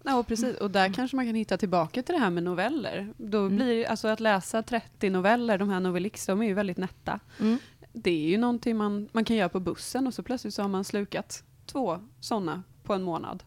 Ja, 0.02 0.22
precis. 0.22 0.56
Och 0.56 0.70
där 0.70 0.84
mm. 0.84 0.92
kanske 0.92 1.16
man 1.16 1.26
kan 1.26 1.34
hitta 1.34 1.56
tillbaka 1.56 2.02
till 2.02 2.14
det 2.14 2.20
här 2.20 2.30
med 2.30 2.42
noveller. 2.42 3.14
Då 3.16 3.38
mm. 3.38 3.56
blir 3.56 3.86
alltså 3.86 4.08
att 4.08 4.20
läsa 4.20 4.62
30 4.62 5.10
noveller, 5.10 5.58
de 5.58 5.70
här 5.70 5.80
Novelix, 5.80 6.26
de 6.26 6.42
är 6.42 6.46
ju 6.46 6.54
väldigt 6.54 6.76
nätta. 6.76 7.20
Mm 7.40 7.58
det 7.98 8.10
är 8.10 8.28
ju 8.28 8.38
någonting 8.38 8.76
man, 8.76 9.08
man 9.12 9.24
kan 9.24 9.36
göra 9.36 9.48
på 9.48 9.60
bussen 9.60 10.06
och 10.06 10.14
så 10.14 10.22
plötsligt 10.22 10.54
så 10.54 10.62
har 10.62 10.68
man 10.68 10.84
slukat 10.84 11.44
två 11.66 12.00
sådana 12.20 12.62
på 12.82 12.94
en 12.94 13.02
månad. 13.02 13.42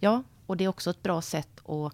Ja, 0.00 0.22
och 0.46 0.56
det 0.56 0.64
är 0.64 0.68
också 0.68 0.90
ett 0.90 1.02
bra 1.02 1.22
sätt 1.22 1.68
att 1.68 1.92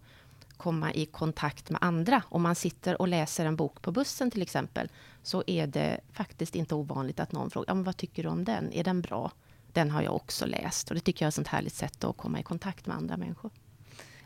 komma 0.57 0.93
i 0.93 1.07
kontakt 1.07 1.71
med 1.71 1.79
andra. 1.83 2.23
Om 2.29 2.43
man 2.43 2.55
sitter 2.55 3.01
och 3.01 3.09
läser 3.09 3.47
en 3.47 3.57
bok 3.57 3.83
på 3.83 3.93
bussen 3.93 4.31
till 4.31 4.43
exempel, 4.43 4.89
så 5.23 5.43
är 5.47 5.67
det 5.67 6.01
faktiskt 6.13 6.55
inte 6.55 6.75
ovanligt 6.75 7.21
att 7.21 7.33
någon 7.33 7.51
frågar, 7.51 7.71
ja, 7.71 7.75
men 7.75 7.85
vad 7.85 7.97
tycker 7.97 8.23
du 8.23 8.29
om 8.29 8.45
den? 8.45 8.73
Är 8.73 8.85
den 8.85 9.01
bra? 9.01 9.33
Den 9.73 9.91
har 9.91 10.03
jag 10.03 10.17
också 10.17 10.47
läst. 10.47 10.89
Och 10.89 10.95
det 10.95 11.01
tycker 11.01 11.25
jag 11.25 11.27
är 11.27 11.29
ett 11.29 11.35
sånt 11.35 11.49
härligt 11.49 11.75
sätt 11.75 12.05
att 12.05 12.17
komma 12.17 12.41
i 12.41 12.43
kontakt 12.43 12.87
med 12.87 12.97
andra 12.97 13.17
människor. 13.17 13.51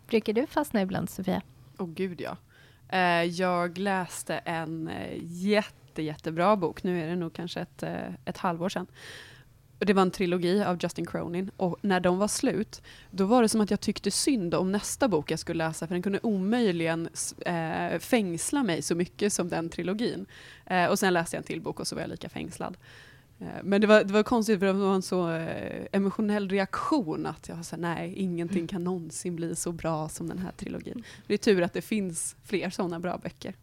Brukar 0.07 0.33
du 0.33 0.46
fastna 0.46 0.83
ibland, 0.83 1.11
Sofia? 1.11 1.42
Åh 1.79 1.87
oh, 1.87 1.90
gud, 1.90 2.20
ja. 2.20 2.37
Eh, 2.88 3.22
jag 3.22 3.79
läste 3.79 4.35
en 4.35 4.88
eh, 4.88 5.18
jätte 5.22 5.86
jätte, 6.03 6.27
jättebra 6.27 6.57
bok. 6.57 6.83
Nu 6.83 7.03
är 7.03 7.07
det 7.07 7.17
nog 7.17 7.33
kanske 7.33 7.61
ett, 7.61 7.83
eh, 7.83 8.15
ett 8.25 8.39
halvår 8.39 8.69
sedan. 8.69 8.87
Det 9.79 9.93
var 9.93 10.03
en 10.03 10.11
trilogi 10.11 10.65
av 10.65 10.79
Justin 10.83 11.07
Cronin 11.07 11.51
och 11.57 11.77
när 11.83 12.01
de 12.01 12.19
var 12.19 12.29
slut, 12.29 12.83
då 13.11 13.27
var 13.27 13.43
det 13.43 13.49
som 13.49 13.61
att 13.61 13.71
jag 13.71 13.81
tyckte 13.81 14.11
synd 14.11 14.55
om 14.55 14.73
nästa 14.73 15.09
bok 15.09 15.31
jag 15.31 15.39
skulle 15.39 15.65
läsa 15.65 15.87
för 15.87 15.95
den 15.95 16.03
kunde 16.03 16.21
omöjligen 16.23 17.09
eh, 17.47 17.99
fängsla 17.99 18.63
mig 18.63 18.83
så 18.83 18.95
mycket 18.95 19.33
som 19.33 19.49
den 19.49 19.69
trilogin. 19.69 20.27
Eh, 20.67 20.87
och 20.87 20.99
sen 20.99 21.13
läste 21.13 21.37
jag 21.37 21.41
en 21.41 21.47
till 21.47 21.61
bok 21.61 21.81
och 21.81 21.87
så 21.87 21.95
var 21.95 22.03
jag 22.03 22.11
lika 22.11 22.29
fängslad. 22.29 22.77
Eh, 23.39 23.63
men 23.63 23.81
det 23.81 23.87
var, 23.87 24.05
det 24.05 24.13
var 24.13 24.23
konstigt 24.23 24.59
för 24.59 24.67
det 24.67 24.73
var 24.73 24.95
en 24.95 25.03
så 25.03 25.31
eh, 25.31 25.87
emotionell 25.93 26.49
reaktion 26.49 27.27
att 27.27 27.49
jag 27.49 27.65
sa 27.65 27.77
nej, 27.77 28.15
ingenting 28.17 28.67
kan 28.67 28.85
någonsin 28.85 29.37
bli 29.37 29.57
så 29.57 29.73
bra 29.73 30.09
som 30.09 30.29
den 30.29 30.39
här 30.39 30.53
trilogin. 30.53 31.05
Det 31.27 31.35
är 31.35 31.39
tur 31.39 31.63
att 31.63 31.73
det 31.73 31.83
finns 31.83 32.37
fler 32.45 32.71
sådana 32.71 33.01
bra 33.01 33.19
böcker. 33.23 33.55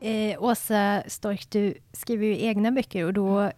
Eh, 0.00 0.42
Åsa 0.42 1.02
Stork, 1.06 1.50
du 1.50 1.74
skriver 1.92 2.26
ju 2.26 2.40
egna 2.40 2.70
böcker 2.70 3.04
och 3.04 3.12
då 3.12 3.52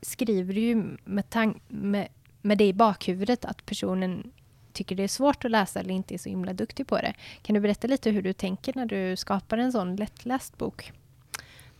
skriver 0.00 0.54
du 0.54 0.60
ju 0.60 0.96
med, 1.04 1.24
med, 1.68 2.08
med 2.42 2.58
det 2.58 2.64
i 2.64 2.72
bakhuvudet 2.72 3.44
att 3.44 3.66
personen 3.66 4.30
tycker 4.72 4.96
det 4.96 5.02
är 5.02 5.08
svårt 5.08 5.44
att 5.44 5.50
läsa 5.50 5.80
eller 5.80 5.94
inte 5.94 6.14
är 6.14 6.18
så 6.18 6.28
himla 6.28 6.52
duktig 6.52 6.86
på 6.86 6.96
det. 6.96 7.14
Kan 7.42 7.54
du 7.54 7.60
berätta 7.60 7.86
lite 7.86 8.10
hur 8.10 8.22
du 8.22 8.32
tänker 8.32 8.72
när 8.76 8.86
du 8.86 9.16
skapar 9.16 9.58
en 9.58 9.72
sån 9.72 9.96
lättläst 9.96 10.58
bok? 10.58 10.92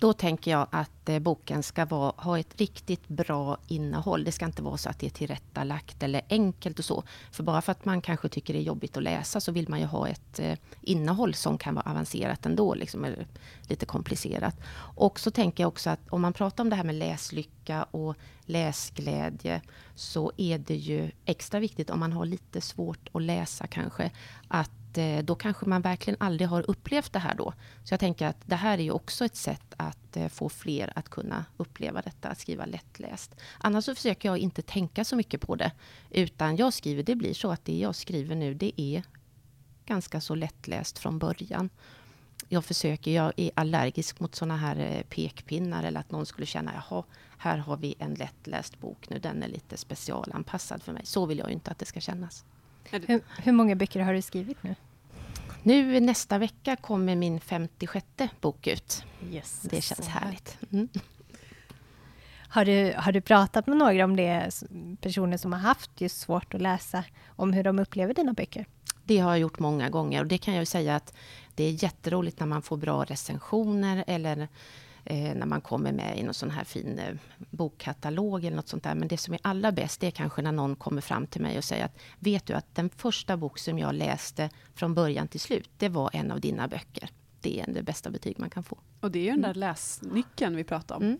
Då 0.00 0.12
tänker 0.12 0.50
jag 0.50 0.66
att 0.70 1.08
eh, 1.08 1.18
boken 1.18 1.62
ska 1.62 1.84
vara, 1.84 2.12
ha 2.16 2.38
ett 2.38 2.61
riktigt 2.61 3.08
bra 3.08 3.58
innehåll. 3.68 4.24
Det 4.24 4.32
ska 4.32 4.44
inte 4.44 4.62
vara 4.62 4.76
så 4.76 4.88
att 4.90 4.98
det 4.98 5.06
är 5.06 5.11
tillrättalagt 5.11 6.02
eller 6.02 6.22
enkelt 6.30 6.78
och 6.78 6.84
så. 6.84 7.02
För 7.32 7.42
bara 7.42 7.61
för 7.61 7.72
att 7.72 7.84
man 7.84 8.00
kanske 8.00 8.28
tycker 8.28 8.54
det 8.54 8.61
är 8.61 8.62
jobbigt 8.62 8.96
att 8.96 9.02
läsa 9.02 9.40
så 9.40 9.52
vill 9.52 9.68
man 9.68 9.80
ju 9.80 9.87
ha 9.87 10.08
ett 10.08 10.38
eh, 10.38 10.58
innehåll 10.80 11.34
som 11.34 11.58
kan 11.58 11.74
vara 11.74 11.90
avancerat 11.90 12.46
ändå, 12.46 12.74
liksom, 12.74 13.04
eller 13.04 13.26
lite 13.62 13.87
komplicerat. 13.87 14.56
Och 14.96 15.20
så 15.20 15.30
tänker 15.30 15.62
jag 15.62 15.68
också 15.68 15.90
att 15.90 16.08
om 16.11 16.20
man 16.20 16.32
pratar 16.32 16.64
om 16.64 16.70
det 16.70 16.76
här 16.76 16.84
med 16.84 16.94
läslycka 16.94 17.82
och 17.82 18.16
läsglädje 18.44 19.62
så 19.94 20.32
är 20.37 20.58
det 20.58 20.76
ju 20.76 21.11
extra 21.24 21.61
viktigt 21.61 21.90
om 21.90 22.00
man 22.00 22.12
har 22.12 22.24
lite 22.24 22.61
svårt 22.61 23.08
att 23.12 23.22
läsa 23.22 23.66
kanske 23.66 24.11
att 24.48 24.70
Eh, 24.96 25.24
då 25.24 25.35
kanske 25.35 25.66
man 25.66 25.83
verkligen 25.83 26.16
aldrig 26.20 26.48
har 26.48 26.70
upplevt 26.70 27.12
det 27.12 27.18
här 27.18 27.35
då. 27.35 27.53
Så 27.85 27.92
jag 27.92 28.01
tänker 28.01 28.27
att 28.27 28.37
det 28.46 28.57
här 28.57 28.79
är 28.79 28.83
ju 28.83 28.90
också 28.90 29.24
ett 29.24 29.37
sätt 29.37 29.74
att 29.77 30.16
eh, 30.16 30.29
få 30.29 30.48
fler 30.48 30.92
att 30.94 31.09
kunna 31.09 31.44
uppleva 31.57 32.03
detta, 32.03 32.29
att 32.29 32.40
skriva 32.40 32.66
lättläst. 32.66 33.35
Annars 33.59 33.85
så 33.85 33.94
försöker 33.94 34.29
jag 34.29 34.38
inte 34.38 34.62
tänka 34.62 35.05
så 35.05 35.16
mycket 35.16 35.40
på 35.40 35.57
det. 35.57 35.72
Utan 36.11 36.57
jag 36.57 36.72
skriver, 36.72 37.03
det 37.03 37.14
blir 37.14 37.35
så 37.35 37.51
att 37.51 37.64
det 37.64 37.79
jag 37.79 37.94
skriver 37.94 38.37
nu, 38.37 38.55
det 38.55 38.81
är 38.81 39.03
ganska 39.87 40.20
så 40.20 40.35
lättläst 40.35 40.98
från 40.98 41.18
början. 41.18 41.70
Jag 42.48 42.64
försöker, 42.64 43.11
jag 43.11 43.33
är 43.37 43.51
allergisk 43.55 44.20
mot 44.20 44.35
sådana 44.35 44.57
här 44.57 44.77
eh, 44.77 45.03
pekpinnar 45.03 45.85
eller 45.85 46.01
att 46.01 46.11
någon 46.11 46.27
skulle 46.27 46.46
känna, 46.46 46.72
jaha, 46.74 47.05
här 47.38 47.59
har 47.59 47.77
vi 47.77 47.94
en 47.98 48.14
lättläst 48.14 48.81
bok 48.81 49.11
nu, 49.11 49.18
den 49.18 49.42
är 49.42 49.48
lite 49.48 49.77
specialanpassad 49.77 50.83
för 50.83 50.92
mig. 50.92 51.07
Så 51.07 51.27
vill 51.27 51.38
jag 51.38 51.48
ju 51.48 51.55
inte 51.55 51.70
att 51.70 51.79
det 51.79 51.87
ska 51.87 52.01
kännas. 52.01 52.44
Hur, 52.90 53.20
hur 53.42 53.53
många 53.53 53.74
böcker 53.74 54.01
har 54.01 54.12
du 54.14 54.22
skrivit 54.22 54.62
nu? 54.62 54.74
Nu 55.62 56.01
nästa 56.01 56.38
vecka 56.38 56.77
kommer 56.77 57.16
min 57.16 57.40
56 57.40 58.07
bok 58.40 58.66
ut. 58.66 59.05
Yes, 59.33 59.61
det 59.62 59.81
känns 59.81 60.09
härligt. 60.09 60.59
Mm. 60.72 60.88
Har, 62.48 62.64
du, 62.64 62.94
har 62.96 63.12
du 63.12 63.20
pratat 63.20 63.66
med 63.66 63.77
några 63.77 64.05
om 64.05 64.16
det, 64.16 64.51
personer 65.01 65.37
som 65.37 65.53
har 65.53 65.61
haft 65.61 66.01
just 66.01 66.20
svårt 66.20 66.55
att 66.55 66.62
läsa, 66.62 67.05
om 67.27 67.53
hur 67.53 67.64
de 67.64 67.79
upplever 67.79 68.14
dina 68.14 68.33
böcker? 68.33 68.66
Det 69.05 69.18
har 69.18 69.31
jag 69.31 69.38
gjort 69.38 69.59
många 69.59 69.88
gånger 69.88 70.20
och 70.20 70.27
det 70.27 70.38
kan 70.38 70.55
jag 70.55 70.66
säga 70.66 70.96
att 70.96 71.14
det 71.55 71.64
är 71.64 71.83
jätteroligt 71.83 72.40
när 72.40 72.46
man 72.46 72.62
får 72.62 72.77
bra 72.77 73.05
recensioner 73.05 74.05
eller 74.07 74.48
eh, 75.11 75.35
när 75.35 75.47
man 75.47 75.61
kommer 75.61 75.92
med 75.92 76.18
i 76.18 76.23
någon 76.23 76.35
sån 76.35 76.51
här 76.51 76.64
fin 76.64 76.99
eh, 76.99 77.14
bokkatalog 77.51 78.44
eller 78.44 78.57
något 78.57 78.68
sånt 78.68 78.83
där. 78.83 78.94
Men 78.94 79.09
det 79.09 79.18
som 79.18 79.35
är 79.35 79.40
allra 79.42 79.73
bäst, 79.73 80.01
det 80.01 80.07
är 80.07 80.11
kanske 80.11 80.42
när 80.42 80.53
någon 80.53 80.77
kommer 80.77 81.01
fram 81.01 81.27
till 81.27 81.42
mig 81.42 81.59
och 81.59 81.64
säger 81.64 81.85
att 81.85 81.99
vet 82.18 82.47
du 82.47 82.53
att 82.55 82.75
den 82.75 82.90
första 82.90 83.37
bok 83.37 83.59
som 83.59 83.79
jag 83.79 83.94
läste 83.94 84.51
från 84.75 84.94
början 84.94 85.29
till 85.29 85.40
slut, 85.40 85.71
det 85.77 85.88
var 85.88 86.11
en 86.12 86.31
av 86.31 86.40
dina 86.40 86.68
böcker. 86.68 87.11
Det 87.40 87.61
är 87.61 87.73
det 87.73 87.83
bästa 87.83 88.11
betyg 88.11 88.38
man 88.38 88.51
kan 88.51 88.64
få. 88.64 88.79
Och 89.01 89.11
det 89.11 89.18
är 89.18 89.23
ju 89.23 89.31
den 89.31 89.42
där 89.42 89.55
läsnyckeln 89.55 90.57
vi 90.57 90.64
pratar 90.64 90.97
om. 90.97 91.03
Mm. 91.03 91.18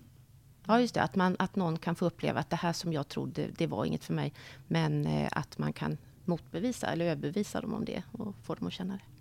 Ja, 0.66 0.81
just 0.81 0.94
det. 0.94 1.03
Att, 1.03 1.14
man, 1.14 1.37
att 1.38 1.57
någon 1.57 1.79
kan 1.79 1.94
få 1.94 2.07
uppleva 2.07 2.40
att 2.40 2.51
det 2.51 2.57
här 2.57 2.72
som 2.72 2.92
jag 2.92 3.09
trodde, 3.09 3.46
det 3.59 3.66
var 3.66 3.85
inget 3.85 4.05
för 4.05 4.14
mig. 4.14 4.33
Men 4.66 5.07
eh, 5.07 5.29
att 5.33 5.59
man 5.59 5.72
kan 5.72 5.98
motbevisa 6.24 6.87
eller 6.87 7.05
överbevisa 7.05 7.61
dem 7.61 7.74
om 7.74 7.85
det 7.85 8.03
och 8.12 8.35
få 8.42 8.55
dem 8.55 8.66
att 8.66 8.72
känna 8.72 8.94
det. 8.94 9.17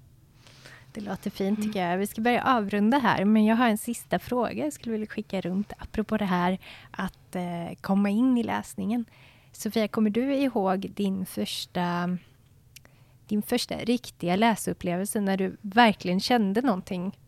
Det 0.98 1.04
låter 1.04 1.30
fint 1.30 1.62
tycker 1.62 1.90
jag. 1.90 1.98
Vi 1.98 2.08
ska 2.08 2.22
börja 2.22 2.44
avrunda 2.44 2.98
här, 2.98 3.26
men 3.26 3.46
jag 3.46 3.56
har 3.56 3.70
en 3.70 3.78
sista 3.78 4.20
fråga 4.20 4.64
jag 4.64 4.74
skulle 4.74 4.92
vilja 4.92 5.08
skicka 5.08 5.42
runt 5.42 5.74
apropå 5.78 6.18
det 6.18 6.26
här 6.26 6.60
att 6.92 7.36
eh, 7.36 7.78
komma 7.82 8.10
in 8.10 8.38
i 8.38 8.44
läsningen. 8.44 9.06
Sofia, 9.52 9.88
kommer 9.88 10.10
du 10.10 10.36
ihåg 10.36 10.92
din 10.96 11.26
första, 11.26 12.18
din 13.28 13.42
första 13.42 13.76
riktiga 13.76 14.36
läsupplevelse 14.36 15.22
när 15.22 15.38
du 15.38 15.58
verkligen 15.62 16.20
kände 16.20 16.62
någonting 16.62 17.20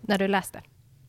när 0.00 0.18
du 0.18 0.28
läste? 0.28 0.62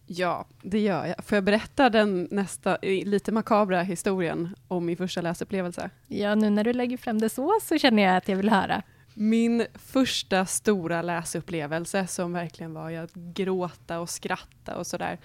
Ja, 0.05 0.45
det 0.61 0.79
gör 0.79 1.05
jag. 1.05 1.25
Får 1.25 1.35
jag 1.35 1.43
berätta 1.43 1.89
den 1.89 2.27
nästa 2.31 2.77
lite 2.81 3.31
makabra 3.31 3.81
historien 3.81 4.55
om 4.67 4.85
min 4.85 4.97
första 4.97 5.21
läsupplevelse? 5.21 5.89
Ja, 6.07 6.35
nu 6.35 6.49
när 6.49 6.63
du 6.63 6.73
lägger 6.73 6.97
fram 6.97 7.19
det 7.19 7.29
så, 7.29 7.59
så 7.61 7.77
känner 7.77 8.03
jag 8.03 8.17
att 8.17 8.27
jag 8.27 8.35
vill 8.35 8.49
höra. 8.49 8.83
Min 9.19 9.65
första 9.73 10.45
stora 10.45 11.01
läsupplevelse 11.01 12.07
som 12.07 12.33
verkligen 12.33 12.73
var 12.73 12.91
att 12.91 13.13
gråta 13.13 13.99
och 13.99 14.09
skratta 14.09 14.77
och 14.77 14.87
sådär. 14.87 15.19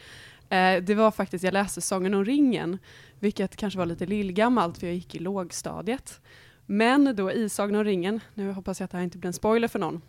Eh, 0.49 0.83
det 0.83 0.95
var 0.95 1.11
faktiskt, 1.11 1.45
jag 1.45 1.53
läste 1.53 1.81
Sagan 1.81 2.15
om 2.15 2.25
ringen, 2.25 2.79
vilket 3.19 3.57
kanske 3.57 3.79
var 3.79 3.87
lite 3.87 4.07
lillgammalt 4.07 4.79
för 4.79 4.87
jag 4.87 4.95
gick 4.95 5.15
i 5.15 5.19
lågstadiet. 5.19 6.21
Men 6.67 7.17
då 7.17 7.33
i 7.33 7.49
Sagan 7.49 7.75
om 7.75 7.85
ringen, 7.85 8.21
nu 8.35 8.53
hoppas 8.53 8.81
jag 8.81 8.85
att 8.85 8.91
det 8.91 8.97
här 8.97 9.05
inte 9.05 9.19
blir 9.19 9.29
en 9.29 9.33
spoiler 9.33 9.69
för 9.69 9.79
någon, 9.79 10.03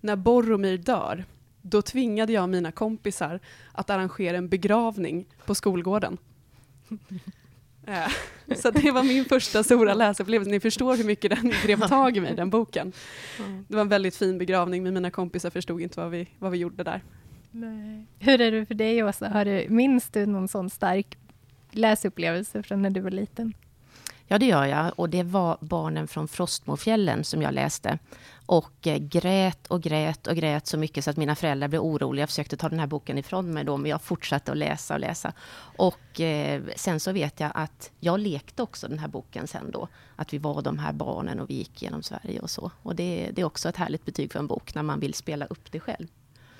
när 0.00 0.16
Boromir 0.16 0.78
dör, 0.78 1.24
då 1.62 1.82
tvingade 1.82 2.32
jag 2.32 2.48
mina 2.48 2.72
kompisar 2.72 3.40
att 3.72 3.90
arrangera 3.90 4.36
en 4.36 4.48
begravning 4.48 5.26
på 5.46 5.54
skolgården. 5.54 6.18
Så 8.56 8.70
det 8.70 8.90
var 8.90 9.02
min 9.02 9.24
första 9.24 9.62
stora 9.62 9.94
läsupplevelse. 9.94 10.50
Ni 10.50 10.60
förstår 10.60 10.96
hur 10.96 11.04
mycket 11.04 11.30
den 11.30 11.52
grep 11.66 11.88
tag 11.88 12.16
i 12.16 12.20
mig, 12.20 12.34
den 12.34 12.50
boken. 12.50 12.92
Det 13.68 13.74
var 13.74 13.80
en 13.80 13.88
väldigt 13.88 14.16
fin 14.16 14.38
begravning, 14.38 14.82
men 14.82 14.94
mina 14.94 15.10
kompisar 15.10 15.50
förstod 15.50 15.80
inte 15.80 16.00
vad 16.00 16.10
vi, 16.10 16.28
vad 16.38 16.52
vi 16.52 16.58
gjorde 16.58 16.84
där. 16.84 17.02
Nej. 17.50 18.06
Hur 18.18 18.40
är 18.40 18.52
det 18.52 18.66
för 18.66 18.74
dig, 18.74 19.04
Åsa? 19.04 19.28
Har 19.28 19.44
du, 19.44 19.66
minns 19.68 20.08
du 20.08 20.26
någon 20.26 20.48
sån 20.48 20.70
stark 20.70 21.18
läsupplevelse 21.70 22.62
från 22.62 22.82
när 22.82 22.90
du 22.90 23.00
var 23.00 23.10
liten? 23.10 23.54
Ja, 24.26 24.38
det 24.38 24.46
gör 24.46 24.64
jag. 24.64 24.92
Och 24.96 25.10
det 25.10 25.22
var 25.22 25.58
Barnen 25.60 26.08
från 26.08 26.28
Frostmofjällen 26.28 27.24
som 27.24 27.42
jag 27.42 27.54
läste. 27.54 27.98
Och 28.50 28.86
eh, 28.86 28.98
grät 28.98 29.66
och 29.66 29.82
grät 29.82 30.26
och 30.26 30.36
grät 30.36 30.66
så 30.66 30.78
mycket 30.78 31.04
så 31.04 31.10
att 31.10 31.16
mina 31.16 31.34
föräldrar 31.34 31.68
blev 31.68 31.80
oroliga. 31.82 32.22
Jag 32.22 32.28
försökte 32.28 32.56
ta 32.56 32.68
den 32.68 32.78
här 32.78 32.86
boken 32.86 33.18
ifrån 33.18 33.52
mig 33.52 33.64
då, 33.64 33.76
men 33.76 33.90
jag 33.90 34.02
fortsatte 34.02 34.52
att 34.52 34.58
läsa 34.58 34.94
och 34.94 35.00
läsa. 35.00 35.32
Och 35.76 36.20
eh, 36.20 36.62
sen 36.76 37.00
så 37.00 37.12
vet 37.12 37.40
jag 37.40 37.50
att 37.54 37.90
jag 38.00 38.20
lekte 38.20 38.62
också 38.62 38.88
den 38.88 38.98
här 38.98 39.08
boken 39.08 39.46
sen 39.46 39.70
då. 39.70 39.88
Att 40.16 40.34
vi 40.34 40.38
var 40.38 40.62
de 40.62 40.78
här 40.78 40.92
barnen 40.92 41.40
och 41.40 41.50
vi 41.50 41.54
gick 41.54 41.82
genom 41.82 42.02
Sverige 42.02 42.40
och 42.40 42.50
så. 42.50 42.70
Och 42.82 42.96
det, 42.96 43.30
det 43.32 43.40
är 43.40 43.46
också 43.46 43.68
ett 43.68 43.76
härligt 43.76 44.04
betyg 44.04 44.32
för 44.32 44.38
en 44.38 44.46
bok, 44.46 44.74
när 44.74 44.82
man 44.82 45.00
vill 45.00 45.14
spela 45.14 45.46
upp 45.46 45.72
det 45.72 45.80
själv. 45.80 46.06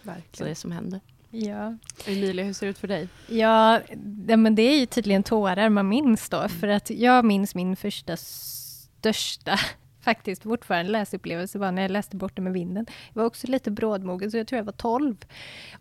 Verkligen. 0.03 0.29
Så 0.33 0.45
det 0.45 0.55
som 0.55 0.73
händer. 0.73 1.01
Ja. 1.31 1.77
Emilia, 2.07 2.45
hur 2.45 2.53
ser 2.53 2.67
det 2.67 2.71
ut 2.71 2.79
för 2.79 2.89
dig? 2.89 3.09
Ja, 3.27 3.81
det, 3.97 4.37
men 4.37 4.55
det 4.55 4.63
är 4.63 4.79
ju 4.79 4.87
tydligen 4.87 5.23
tårar 5.23 5.69
man 5.69 5.89
minns 5.89 6.29
då. 6.29 6.49
För 6.49 6.69
att 6.69 6.91
jag 6.91 7.25
minns 7.25 7.55
min 7.55 7.77
första 7.77 8.17
största 8.17 9.59
faktiskt 10.01 10.43
fortfarande 10.43 10.93
läsupplevelse 10.93 11.59
var 11.59 11.73
när 11.73 11.83
jag 11.83 11.91
läste 11.91 12.17
Borta 12.17 12.43
med 12.43 12.53
vinden. 12.53 12.87
Jag 13.13 13.23
var 13.23 13.27
också 13.27 13.47
lite 13.47 13.71
brådmogen, 13.71 14.31
så 14.31 14.37
jag 14.37 14.47
tror 14.47 14.57
jag 14.57 14.65
var 14.65 14.73
12. 14.73 15.17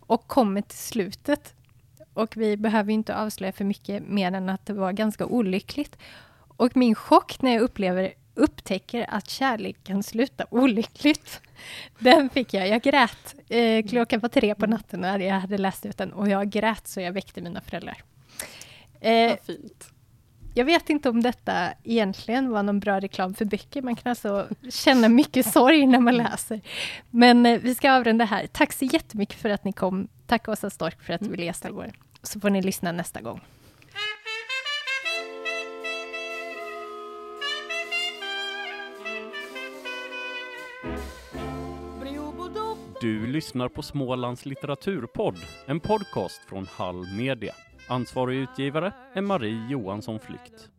Och 0.00 0.26
kommer 0.26 0.60
till 0.60 0.78
slutet. 0.78 1.54
Och 2.14 2.36
vi 2.36 2.56
behöver 2.56 2.92
inte 2.92 3.16
avslöja 3.16 3.52
för 3.52 3.64
mycket 3.64 4.02
mer 4.08 4.32
än 4.32 4.48
att 4.48 4.66
det 4.66 4.72
var 4.72 4.92
ganska 4.92 5.26
olyckligt. 5.26 5.98
Och 6.56 6.76
min 6.76 6.94
chock 6.94 7.42
när 7.42 7.52
jag 7.52 7.60
upplever, 7.62 8.12
upptäcker 8.34 9.06
att 9.08 9.30
kärlek 9.30 9.76
kan 9.84 10.02
sluta 10.02 10.44
olyckligt. 10.50 11.40
Den 11.98 12.30
fick 12.30 12.54
jag. 12.54 12.68
Jag 12.68 12.82
grät. 12.82 13.34
Eh, 13.48 13.86
klockan 13.86 14.20
var 14.20 14.28
tre 14.28 14.54
på 14.54 14.66
natten 14.66 15.00
när 15.00 15.18
jag 15.18 15.40
hade 15.40 15.58
läst 15.58 15.86
ut 15.86 15.98
den 15.98 16.12
och 16.12 16.28
jag 16.28 16.50
grät 16.50 16.88
så 16.88 17.00
jag 17.00 17.12
väckte 17.12 17.40
mina 17.40 17.60
föräldrar. 17.60 18.02
Eh, 19.00 19.28
Vad 19.28 19.40
fint. 19.40 19.92
Jag 20.54 20.64
vet 20.64 20.90
inte 20.90 21.08
om 21.08 21.22
detta 21.22 21.68
egentligen 21.84 22.50
var 22.50 22.62
någon 22.62 22.80
bra 22.80 23.00
reklam 23.00 23.34
för 23.34 23.44
böcker. 23.44 23.82
Man 23.82 23.96
kan 23.96 24.10
alltså 24.10 24.48
känna 24.70 25.08
mycket 25.08 25.46
sorg 25.52 25.86
när 25.86 26.00
man 26.00 26.16
läser. 26.16 26.60
Men 27.10 27.46
eh, 27.46 27.60
vi 27.60 27.74
ska 27.74 27.92
avrunda 27.92 28.24
här. 28.24 28.46
Tack 28.46 28.72
så 28.72 28.84
jättemycket 28.84 29.40
för 29.40 29.50
att 29.50 29.64
ni 29.64 29.72
kom. 29.72 30.08
Tack 30.26 30.48
Åsa 30.48 30.70
Stork 30.70 31.02
för 31.02 31.12
att 31.12 31.20
mm, 31.20 31.32
vi 31.32 31.44
läste 31.46 31.70
vår. 31.70 31.90
Så 32.22 32.40
får 32.40 32.50
ni 32.50 32.62
lyssna 32.62 32.92
nästa 32.92 33.20
gång. 33.20 33.40
Du 43.00 43.26
lyssnar 43.26 43.68
på 43.68 43.82
Smålands 43.82 44.46
litteraturpodd, 44.46 45.36
en 45.66 45.80
podcast 45.80 46.40
från 46.48 46.66
Hall 46.66 47.06
Media. 47.16 47.54
Ansvarig 47.90 48.38
utgivare 48.38 48.92
är 49.12 49.20
Marie 49.20 49.66
Johansson 49.70 50.20
Flykt. 50.20 50.70